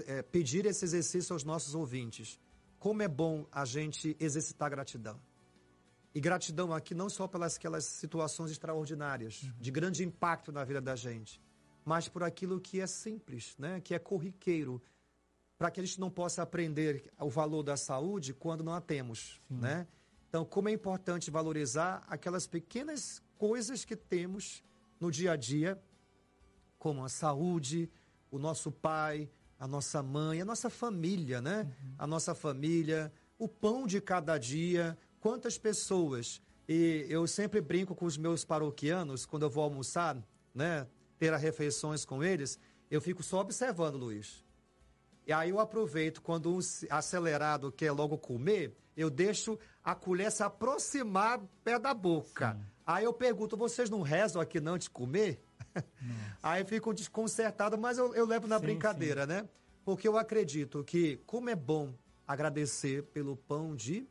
[0.08, 2.40] é, pedir esse exercício aos nossos ouvintes.
[2.80, 5.20] Como é bom a gente exercitar gratidão.
[6.14, 10.96] E gratidão aqui não só pelas aquelas situações extraordinárias, de grande impacto na vida da
[10.96, 11.42] gente,
[11.86, 13.82] mas por aquilo que é simples, né?
[13.82, 14.82] que é corriqueiro,
[15.58, 19.42] para que a gente não possa aprender o valor da saúde quando não a temos,
[19.50, 19.88] né?
[20.30, 24.64] Então, como é importante valorizar aquelas pequenas coisas que temos
[25.00, 25.82] no dia a dia,
[26.78, 27.90] como a saúde,
[28.30, 29.30] o nosso pai,
[29.60, 31.72] a nossa mãe, a nossa família, né?
[31.98, 36.42] A nossa família, o pão de cada dia, quantas pessoas.
[36.68, 40.22] E eu sempre brinco com os meus paroquianos quando eu vou almoçar,
[40.54, 40.88] né?
[41.18, 42.60] Ter as refeições com eles,
[42.92, 44.46] eu fico só observando, Luiz.
[45.28, 46.60] E aí eu aproveito quando um
[46.90, 52.58] acelerado quer logo comer, eu deixo a colher se aproximar pé da boca.
[52.86, 55.44] Aí eu pergunto, vocês não rezam aqui não de comer?
[56.42, 59.48] aí fico desconcertado, mas eu, eu levo na Sim, brincadeira, né?
[59.84, 61.94] Porque eu acredito que como é bom
[62.26, 64.08] agradecer pelo pão de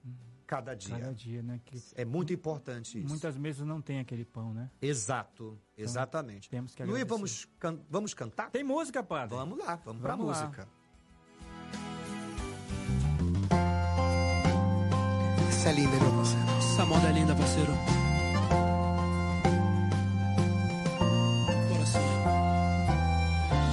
[0.46, 0.98] cada dia.
[0.98, 1.60] Cada dia, né?
[1.64, 3.08] Que É muito importante isso.
[3.08, 4.70] muitas mesas não tem aquele pão, né?
[4.80, 6.48] Exato, exatamente.
[6.48, 7.14] temos que Luiz, agradecer.
[7.14, 8.50] vamos, can- vamos cantar?
[8.50, 9.34] Tem música, padre?
[9.36, 10.44] Vamos lá, vamos, pra Vamos lá.
[10.44, 10.68] música.
[15.66, 16.46] Essa é linda, meu parceiro.
[16.58, 17.72] Essa moda é linda, parceiro.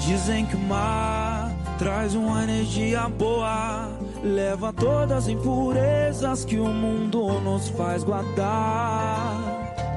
[0.02, 3.92] Dizem que o mar traz uma energia boa,
[4.24, 9.38] leva todas as impurezas que o mundo nos faz guardar.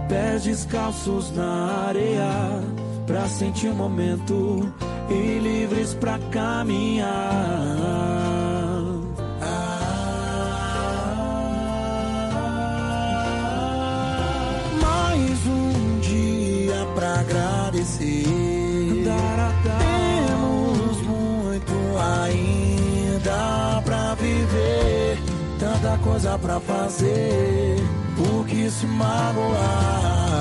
[0.07, 2.61] Pés descalços na areia,
[3.07, 4.71] pra sentir o momento
[5.09, 8.26] e livres pra caminhar.
[26.07, 27.77] Coisa pra fazer.
[28.17, 30.37] Por que se magoar?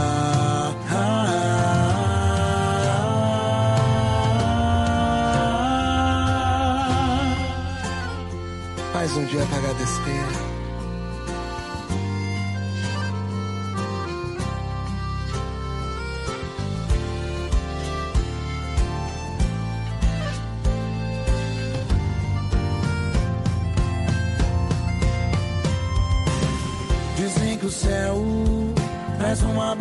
[8.93, 10.44] Mais um dia pra agradecer.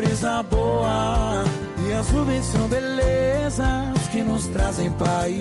[0.04, 1.44] Brisa boa
[1.86, 5.34] e as nuvens são belezas que nos trazem paz.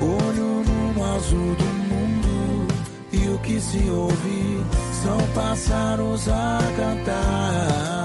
[0.00, 0.64] Olho
[0.94, 2.68] no azul do mundo
[3.12, 4.64] e o que se ouve
[5.02, 7.97] são pássaros a cantar.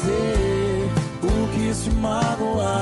[0.00, 0.90] Fazer,
[1.22, 2.80] o que se magoar.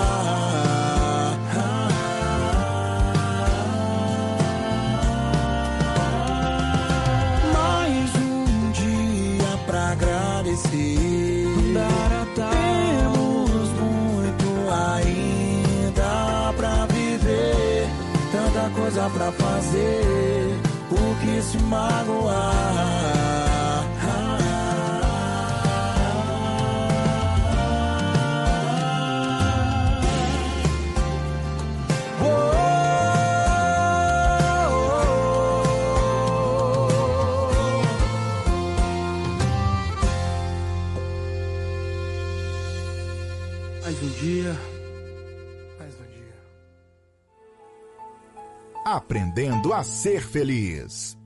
[7.52, 10.98] Mais um dia pra agradecer.
[12.34, 17.88] Temos muito ainda pra viver,
[18.30, 20.60] tanta coisa pra fazer,
[20.90, 23.17] o que se Mais
[49.38, 51.16] Aprendendo a ser feliz.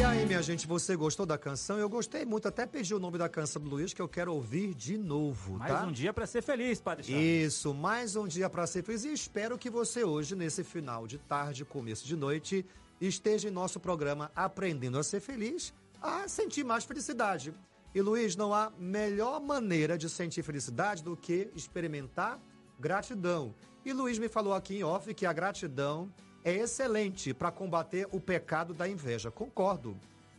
[0.00, 1.76] E aí, minha gente, você gostou da canção?
[1.76, 4.72] Eu gostei muito, até pedi o nome da canção do Luiz, que eu quero ouvir
[4.72, 5.84] de novo, Mais tá?
[5.84, 7.52] um dia pra ser feliz, padre Charles.
[7.52, 9.04] Isso, mais um dia para ser feliz.
[9.04, 12.64] E espero que você hoje, nesse final de tarde, começo de noite,
[12.98, 17.52] esteja em nosso programa Aprendendo a Ser Feliz, a sentir mais felicidade.
[17.94, 22.40] E Luiz, não há melhor maneira de sentir felicidade do que experimentar
[22.80, 23.54] gratidão.
[23.88, 26.12] E Luiz me falou aqui em off que a gratidão
[26.44, 29.30] é excelente para combater o pecado da inveja.
[29.30, 29.96] Concordo.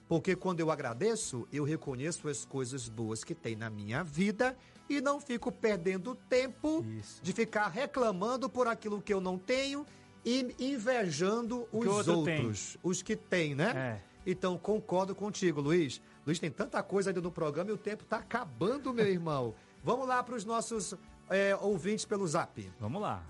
[0.07, 4.55] Porque quando eu agradeço, eu reconheço as coisas boas que tem na minha vida
[4.87, 7.23] e não fico perdendo tempo Isso.
[7.23, 9.83] de ficar reclamando por aquilo que eu não tenho
[10.23, 12.41] e invejando os o outro tem.
[12.41, 13.73] outros, os que tem, né?
[13.75, 14.29] É.
[14.29, 15.99] Então, concordo contigo, Luiz.
[16.23, 19.55] Luiz, tem tanta coisa ainda no programa e o tempo tá acabando, meu irmão.
[19.83, 20.93] Vamos lá para os nossos
[21.31, 22.71] é, ouvintes pelo zap.
[22.79, 23.23] Vamos lá.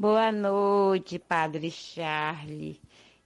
[0.00, 2.80] Boa noite, Padre Charlie.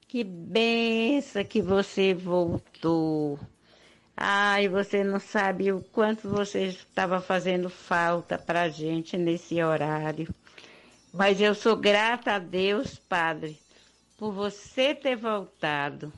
[0.09, 3.39] Que benção que você voltou.
[4.17, 10.35] Ai, você não sabe o quanto você estava fazendo falta pra gente nesse horário.
[11.13, 13.59] Mas eu sou grata a Deus, Padre,
[14.17, 16.11] por você ter voltado,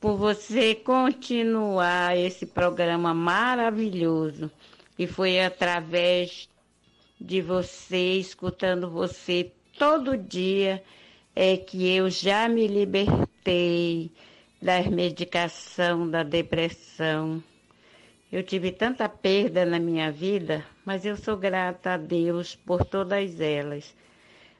[0.00, 4.50] por você continuar esse programa maravilhoso,
[4.96, 6.48] que foi através
[7.20, 10.82] de você, escutando você todo dia,
[11.34, 14.10] é que eu já me libertei
[14.60, 17.42] das medicação da depressão.
[18.30, 23.40] Eu tive tanta perda na minha vida, mas eu sou grata a Deus por todas
[23.40, 23.94] elas.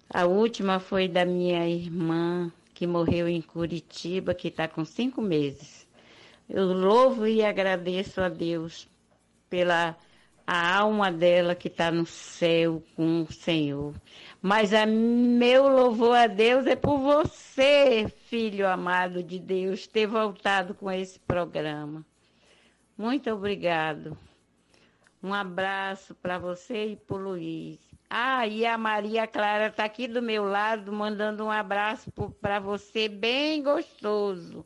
[0.08, 5.86] A última foi da minha irmã, que morreu em Curitiba, que está com cinco meses.
[6.48, 8.88] Eu louvo e agradeço a Deus
[9.50, 9.96] pela
[10.50, 13.94] a alma dela que está no céu com o Senhor.
[14.40, 20.72] Mas a meu louvor a Deus é por você, filho amado de Deus, ter voltado
[20.72, 22.02] com esse programa.
[22.96, 24.16] Muito obrigado.
[25.22, 27.78] Um abraço para você e para o Luiz.
[28.08, 33.06] Ah, e a Maria Clara está aqui do meu lado, mandando um abraço para você
[33.06, 34.64] bem gostoso.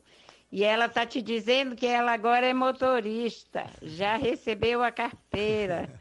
[0.53, 5.89] E ela está te dizendo que ela agora é motorista, já recebeu a carteira.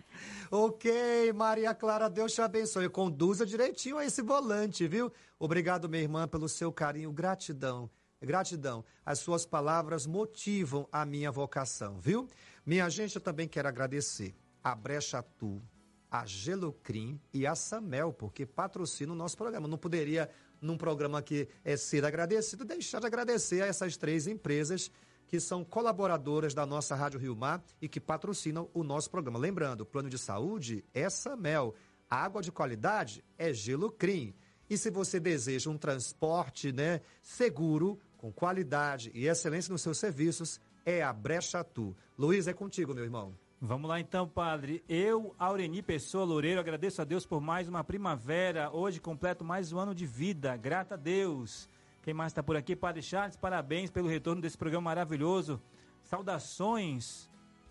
[0.55, 2.86] Ok, Maria Clara, Deus te abençoe.
[2.90, 5.11] Conduza direitinho a esse volante, viu?
[5.38, 7.11] Obrigado, minha irmã, pelo seu carinho.
[7.11, 7.88] Gratidão.
[8.20, 8.84] Gratidão.
[9.03, 12.28] As suas palavras motivam a minha vocação, viu?
[12.66, 15.62] Minha gente, eu também quero agradecer a Brecha Tu,
[16.11, 19.66] a Gelocrim e a Samel, porque patrocinam o nosso programa.
[19.66, 20.28] Não poderia,
[20.62, 24.90] num programa que é ser agradecido, deixar de agradecer a essas três empresas
[25.26, 29.38] que são colaboradoras da nossa Rádio Rio Mar e que patrocinam o nosso programa.
[29.38, 31.74] Lembrando, plano de saúde é Samel,
[32.08, 34.34] água de qualidade é Gelocrim.
[34.70, 40.60] E se você deseja um transporte né, seguro, com qualidade e excelência nos seus serviços,
[40.84, 41.96] é a Brecha Tu.
[42.16, 43.34] Luiz, é contigo, meu irmão.
[43.64, 44.82] Vamos lá então, padre.
[44.88, 48.68] Eu, Aureni Pessoa Loureiro, agradeço a Deus por mais uma primavera.
[48.72, 50.56] Hoje completo mais um ano de vida.
[50.56, 51.68] Grata a Deus.
[52.02, 52.74] Quem mais está por aqui?
[52.74, 55.62] Padre Charles, parabéns pelo retorno desse programa maravilhoso.
[56.02, 57.30] Saudações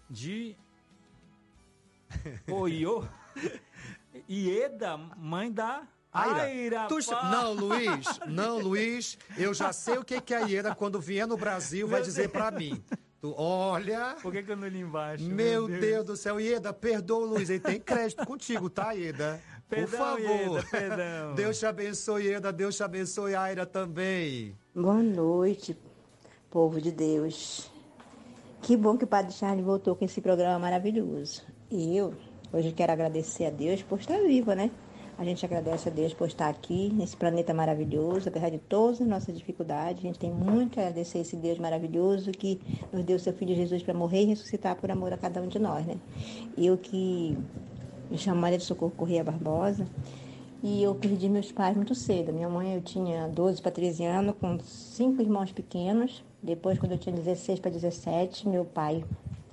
[0.09, 0.55] de
[2.49, 3.03] Oiô.
[4.29, 6.41] Ieda, mãe da Aira.
[6.43, 6.87] Aira.
[6.87, 6.99] Tu-.
[7.29, 9.17] Não, Luiz, não, Luiz.
[9.37, 12.49] Eu já sei o que, que a Ieda, quando vier no Brasil, vai dizer pra
[12.49, 12.81] mim.
[13.23, 14.15] Olha.
[14.21, 15.23] Por que, que eu não li embaixo?
[15.23, 16.05] Meu Deus.
[16.05, 17.49] do céu, Ieda, perdoa o Luiz.
[17.49, 19.39] Ele tem crédito contigo, tá, Ieda?
[19.69, 20.19] Por Perdão, favor.
[20.19, 21.35] Ieda, perdão.
[21.35, 22.51] Deus te abençoe, Ieda.
[22.51, 24.57] Deus te abençoe, Aira também.
[24.75, 25.77] Boa noite,
[26.49, 27.71] povo de Deus.
[28.61, 31.43] Que bom que o Padre Charles voltou com esse programa maravilhoso.
[31.69, 32.13] E eu,
[32.51, 34.69] hoje, quero agradecer a Deus por estar viva, né?
[35.21, 39.07] A gente agradece a Deus por estar aqui nesse planeta maravilhoso, apesar de todas as
[39.07, 39.99] nossas dificuldades.
[39.99, 42.59] A gente tem muito a agradecer a esse Deus maravilhoso que
[42.91, 45.59] nos deu seu Filho Jesus para morrer e ressuscitar por amor a cada um de
[45.59, 45.97] nós, né?
[46.57, 47.37] Eu que
[48.09, 49.85] me chamo Maria de Socorro Corrêa Barbosa.
[50.63, 52.33] E eu perdi meus pais muito cedo.
[52.33, 56.23] Minha mãe, eu tinha 12 para 13 anos, com cinco irmãos pequenos.
[56.41, 59.05] Depois, quando eu tinha 16 para 17, meu pai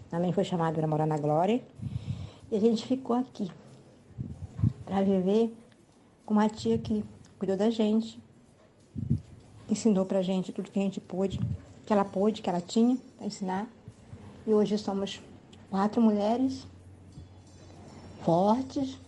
[0.08, 1.60] também foi chamado para morar na Glória.
[2.50, 3.50] E a gente ficou aqui
[4.88, 5.54] para viver
[6.24, 7.04] com uma tia que
[7.38, 8.18] cuidou da gente,
[9.68, 11.38] ensinou para gente tudo que a gente pôde,
[11.84, 13.68] que ela pôde, que ela tinha para ensinar.
[14.46, 15.20] E hoje somos
[15.70, 16.66] quatro mulheres
[18.22, 18.98] fortes,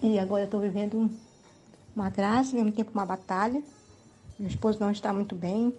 [0.00, 1.10] e agora estou vivendo um-
[1.96, 3.60] uma graça, ao mesmo tempo uma batalha.
[4.38, 5.74] Meu esposo não está muito bem,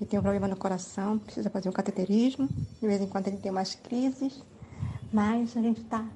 [0.00, 2.48] ele tem um problema no coração, precisa fazer um cateterismo.
[2.80, 4.42] De vez em quando ele tem umas crises,
[5.12, 6.06] mas a gente está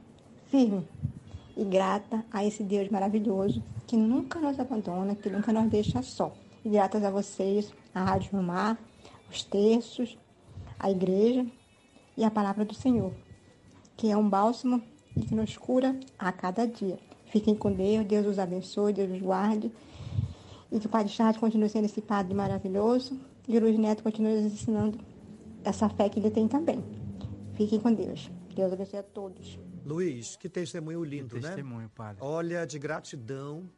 [0.54, 0.86] firme
[1.56, 6.32] e grata a esse Deus maravilhoso que nunca nos abandona, que nunca nos deixa só.
[6.64, 8.78] E gratas a vocês, a Rádio Romar,
[9.28, 10.16] os terços,
[10.78, 11.44] a igreja
[12.16, 13.12] e a palavra do Senhor,
[13.96, 14.80] que é um bálsamo
[15.16, 17.00] e que nos cura a cada dia.
[17.26, 19.72] Fiquem com Deus, Deus os abençoe, Deus os guarde.
[20.70, 23.18] E que o Padre Charles continue sendo esse padre maravilhoso.
[23.48, 25.00] E o Luiz Neto continue nos ensinando
[25.64, 26.78] essa fé que ele tem também.
[27.54, 28.30] Fiquem com Deus.
[28.54, 29.58] Deus abençoe a todos.
[29.84, 31.48] Luiz, que testemunho lindo, Que né?
[31.48, 32.22] testemunho, padre.
[32.22, 33.68] Olha, de gratidão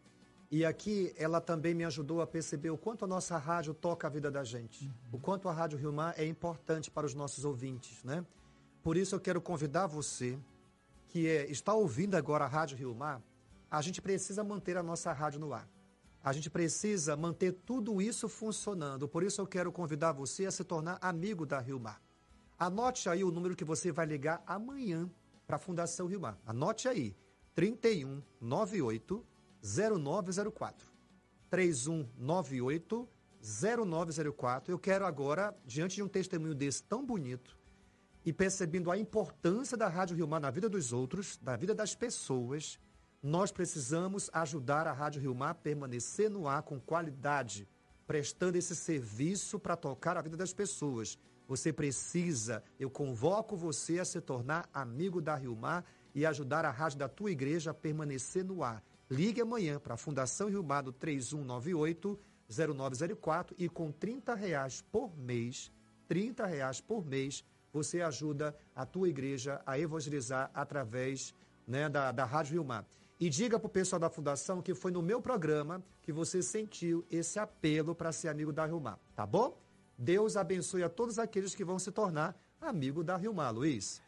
[0.51, 4.11] E aqui ela também me ajudou a perceber o quanto a nossa rádio toca a
[4.11, 4.89] vida da gente.
[5.11, 8.25] O quanto a Rádio Rio Mar é importante para os nossos ouvintes, né?
[8.81, 10.39] Por isso eu quero convidar você
[11.09, 13.21] que é, está ouvindo agora a Rádio Rio Mar,
[13.69, 15.69] a gente precisa manter a nossa rádio no ar.
[16.23, 19.09] A gente precisa manter tudo isso funcionando.
[19.09, 22.01] Por isso eu quero convidar você a se tornar amigo da Rio Mar.
[22.57, 25.11] Anote aí o número que você vai ligar amanhã
[25.47, 26.39] para a Fundação Rio Mar.
[26.45, 27.17] Anote aí,
[27.55, 29.25] 3198
[29.63, 30.87] 0904.
[31.49, 33.09] 3198
[33.41, 34.73] 0904.
[34.73, 37.57] Eu quero agora, diante de um testemunho desse tão bonito
[38.25, 41.95] e percebendo a importância da Rádio Rio Mar na vida dos outros, na vida das
[41.95, 42.79] pessoas,
[43.23, 47.69] nós precisamos ajudar a Rádio Rio Mar a permanecer no ar com qualidade,
[48.07, 51.19] prestando esse serviço para tocar a vida das pessoas.
[51.49, 55.85] Você precisa, eu convoco você a se tornar amigo da Rio Mar
[56.15, 58.83] e ajudar a rádio da tua igreja a permanecer no ar.
[59.09, 62.19] Ligue amanhã para a Fundação Rio Mar do 3198
[62.49, 65.73] 0904 e com 30 reais por mês,
[66.09, 71.35] 30 reais por mês, você ajuda a tua igreja a evangelizar através
[71.67, 72.87] né, da, da Rádio Rio Mar.
[73.19, 77.05] E diga para o pessoal da Fundação que foi no meu programa que você sentiu
[77.11, 79.59] esse apelo para ser amigo da Rio Mar, tá bom?
[79.99, 84.03] Deus abençoe a todos aqueles que vão se tornar amigo da Rio Mar, Luiz.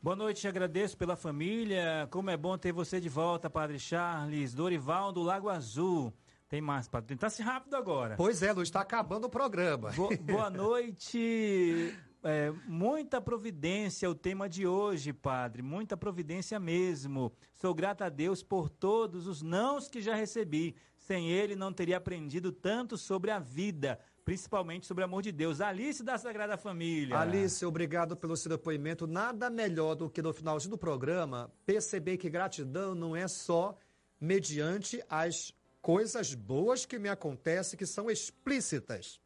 [0.00, 2.06] Boa noite, te agradeço pela família.
[2.10, 6.12] Como é bom ter você de volta, Padre Charles, Dorival do Lago Azul.
[6.48, 7.08] Tem mais, Padre.
[7.08, 8.16] Tentar ser rápido agora.
[8.16, 9.90] Pois é, Luiz, está acabando o programa.
[9.92, 11.94] Bo boa noite.
[12.22, 15.62] É, muita providência o tema de hoje, Padre.
[15.62, 17.32] Muita providência mesmo.
[17.54, 20.76] Sou grata a Deus por todos os nãos que já recebi.
[20.96, 25.60] Sem ele, não teria aprendido tanto sobre a vida principalmente sobre o amor de Deus.
[25.60, 27.18] Alice da Sagrada Família.
[27.18, 29.06] Alice, obrigado pelo seu depoimento.
[29.06, 33.76] Nada melhor do que no finalzinho do programa perceber que gratidão não é só
[34.20, 35.52] mediante as
[35.82, 39.20] coisas boas que me acontecem, que são explícitas.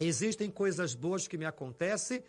[0.00, 2.22] Existem coisas boas que me acontecem,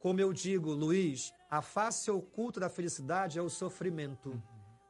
[0.00, 4.42] como eu digo, Luiz, a face oculta da felicidade é o sofrimento.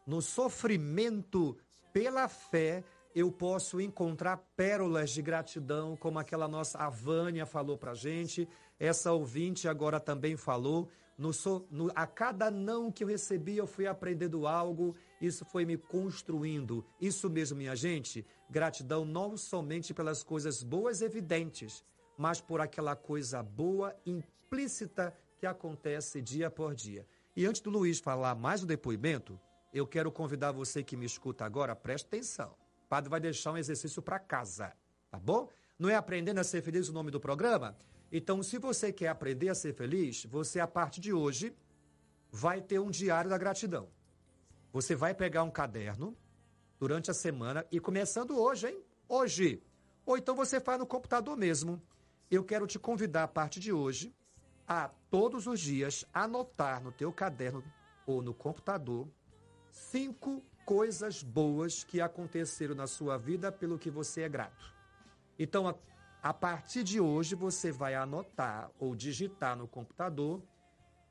[0.06, 1.58] No sofrimento,
[1.92, 2.84] pela fé,
[3.14, 8.48] eu posso encontrar pérolas de gratidão, como aquela nossa Vânia falou pra gente,
[8.78, 10.88] essa ouvinte agora também falou.
[11.18, 11.30] No,
[11.70, 16.84] no, a cada não que eu recebi, eu fui aprendendo algo, isso foi me construindo.
[17.00, 21.84] Isso mesmo, minha gente, gratidão não somente pelas coisas boas evidentes,
[22.16, 27.06] mas por aquela coisa boa implícita que acontece dia por dia.
[27.36, 29.38] E antes do Luiz falar mais o depoimento,
[29.74, 32.59] eu quero convidar você que me escuta agora, preste atenção
[32.90, 34.72] padre vai deixar um exercício para casa,
[35.08, 35.48] tá bom?
[35.78, 37.76] Não é aprendendo a ser feliz o nome do programa?
[38.10, 41.56] Então, se você quer aprender a ser feliz, você, a partir de hoje,
[42.32, 43.88] vai ter um diário da gratidão.
[44.72, 46.16] Você vai pegar um caderno
[46.80, 48.84] durante a semana e começando hoje, hein?
[49.08, 49.62] Hoje.
[50.04, 51.80] Ou então você faz no computador mesmo.
[52.28, 54.12] Eu quero te convidar a partir de hoje
[54.66, 57.62] a todos os dias anotar no teu caderno
[58.04, 59.08] ou no computador
[59.70, 64.72] cinco coisas boas que aconteceram na sua vida pelo que você é grato.
[65.36, 65.74] Então, a,
[66.22, 70.40] a partir de hoje, você vai anotar ou digitar no computador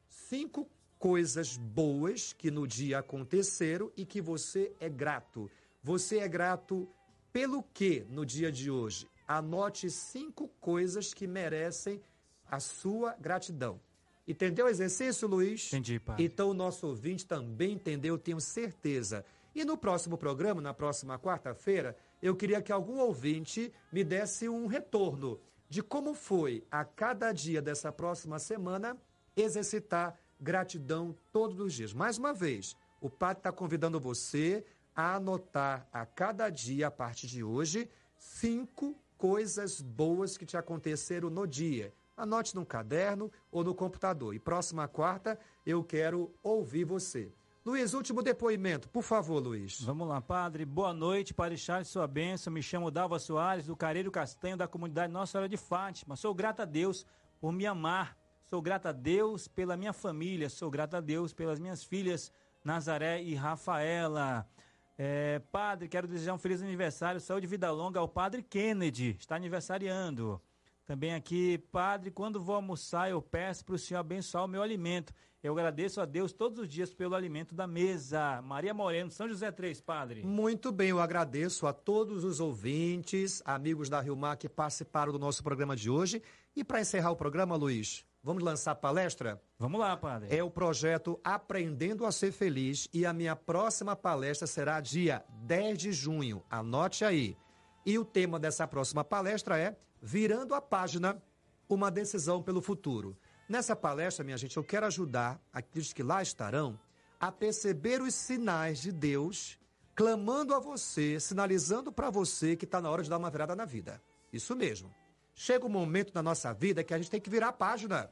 [0.08, 0.66] cinco
[0.98, 5.52] coisas boas que no dia aconteceram e que você é grato.
[5.84, 6.88] Você é grato
[7.34, 9.10] pelo que no dia de hoje?
[9.28, 12.02] Anote cinco coisas que merecem
[12.50, 13.78] a sua gratidão.
[14.26, 15.68] Entendeu o exercício, Luiz?
[15.68, 16.16] Entendi, pai.
[16.18, 19.26] Então o nosso ouvinte também entendeu, tenho certeza.
[19.54, 24.68] E no próximo programa, na próxima quarta-feira, eu queria que algum ouvinte me desse um
[24.68, 28.98] retorno de como foi a cada dia dessa próxima semana
[29.36, 31.94] exercitar gratidão todos os dias.
[31.94, 34.64] Mais uma vez, o Padre está convidando você
[34.96, 41.30] a anotar a cada dia, a partir de hoje, cinco coisas boas que te aconteceram
[41.30, 41.94] no dia.
[42.18, 44.36] Anote num caderno ou no computador.
[44.36, 47.32] E próxima quarta eu quero ouvir você.
[47.70, 49.80] Luiz, último depoimento, por favor, Luiz.
[49.82, 50.66] Vamos lá, padre.
[50.66, 52.52] Boa noite, padre Charles, sua bênção.
[52.52, 56.16] Me chamo Dalva Soares, do Careiro Castanho, da comunidade Nossa Senhora de Fátima.
[56.16, 57.06] Sou grata a Deus
[57.40, 58.18] por me amar.
[58.44, 60.50] Sou grata a Deus pela minha família.
[60.50, 62.32] Sou grata a Deus pelas minhas filhas,
[62.66, 64.50] Nazaré e Rafaela.
[64.98, 69.16] É, padre, quero desejar um feliz aniversário, saúde e vida longa ao padre Kennedy.
[69.20, 70.42] Está aniversariando.
[70.90, 75.14] Também aqui, padre, quando vou almoçar, eu peço para o senhor abençoar o meu alimento.
[75.44, 78.42] Eu agradeço a Deus todos os dias pelo alimento da mesa.
[78.42, 80.24] Maria Moreno, São José 3, padre.
[80.26, 85.20] Muito bem, eu agradeço a todos os ouvintes, amigos da Rio Mar que participaram do
[85.20, 86.24] nosso programa de hoje.
[86.56, 89.40] E para encerrar o programa, Luiz, Vamos lançar palestra?
[89.60, 90.36] Vamos lá, padre.
[90.36, 95.78] É o projeto Aprendendo a Ser Feliz e a minha próxima palestra será dia 10
[95.78, 96.44] de junho.
[96.50, 97.38] Anote aí.
[97.86, 101.22] E o tema dessa próxima palestra é Virando a Página,
[101.68, 103.18] uma decisão pelo futuro.
[103.48, 106.80] Nessa palestra, minha gente, eu quero ajudar aqueles que lá estarão
[107.20, 109.60] a perceber os sinais de Deus
[109.96, 113.66] clamando a você, sinalizando para você que está na hora de dar uma virada na
[113.66, 114.02] vida.
[114.32, 114.94] Isso mesmo.
[115.34, 118.10] Chega um momento na nossa vida que a gente tem que virar a página.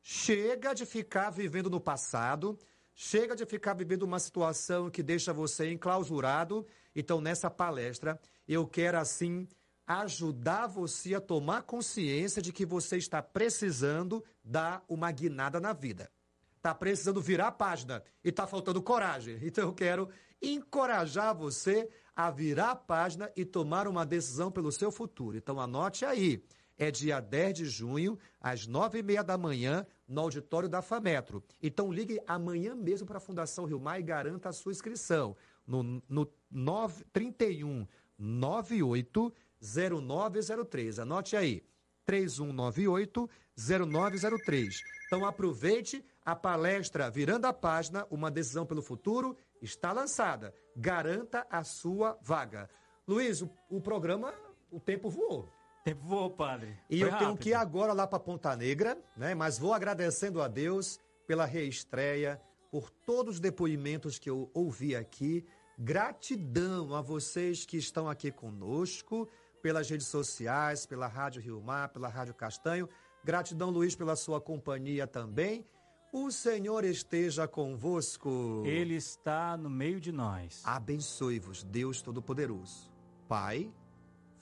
[0.00, 2.56] Chega de ficar vivendo no passado,
[2.94, 6.64] chega de ficar vivendo uma situação que deixa você enclausurado.
[6.94, 9.48] Então, nessa palestra, eu quero assim
[9.88, 16.10] ajudar você a tomar consciência de que você está precisando dar uma guinada na vida.
[16.58, 19.38] Está precisando virar a página e está faltando coragem.
[19.42, 20.10] Então eu quero
[20.42, 25.38] encorajar você a virar a página e tomar uma decisão pelo seu futuro.
[25.38, 26.44] Então anote aí.
[26.76, 31.42] É dia 10 de junho, às nove e meia da manhã, no auditório da FAMetro.
[31.60, 35.34] Então ligue amanhã mesmo para a Fundação Rio Mar e garanta a sua inscrição
[35.66, 37.86] no, no 9, 31
[38.18, 40.98] 98 0903.
[40.98, 41.62] Anote aí,
[42.06, 44.80] 3198 0903.
[45.06, 50.54] Então aproveite a palestra Virando a Página, uma decisão pelo futuro, está lançada.
[50.76, 52.68] Garanta a sua vaga.
[53.06, 54.34] Luiz, o, o programa,
[54.70, 55.50] o tempo voou.
[55.84, 56.78] Tempo voou, padre.
[56.90, 57.42] E Foi eu tenho rápido.
[57.42, 59.34] que ir agora lá para Ponta Negra, né?
[59.34, 62.40] Mas vou agradecendo a Deus pela reestreia,
[62.70, 65.46] por todos os depoimentos que eu ouvi aqui.
[65.78, 69.26] Gratidão a vocês que estão aqui conosco,
[69.62, 72.88] pelas redes sociais, pela Rádio Rio Mar, pela Rádio Castanho.
[73.24, 75.66] Gratidão, Luiz, pela sua companhia também.
[76.12, 78.62] O Senhor esteja convosco.
[78.64, 80.62] Ele está no meio de nós.
[80.64, 82.90] Abençoe-vos, Deus Todo-Poderoso.
[83.28, 83.70] Pai,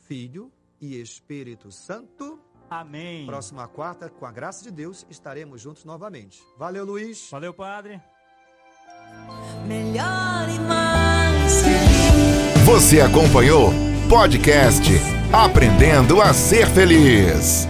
[0.06, 2.40] Filho e Espírito Santo.
[2.70, 3.26] Amém.
[3.26, 6.40] Próxima quarta, com a graça de Deus, estaremos juntos novamente.
[6.56, 7.28] Valeu, Luiz.
[7.30, 8.00] Valeu, Padre.
[9.66, 12.64] Melhor e mais feliz.
[12.66, 13.70] Você acompanhou
[14.08, 14.82] podcast
[15.32, 17.68] Aprendendo a Ser Feliz.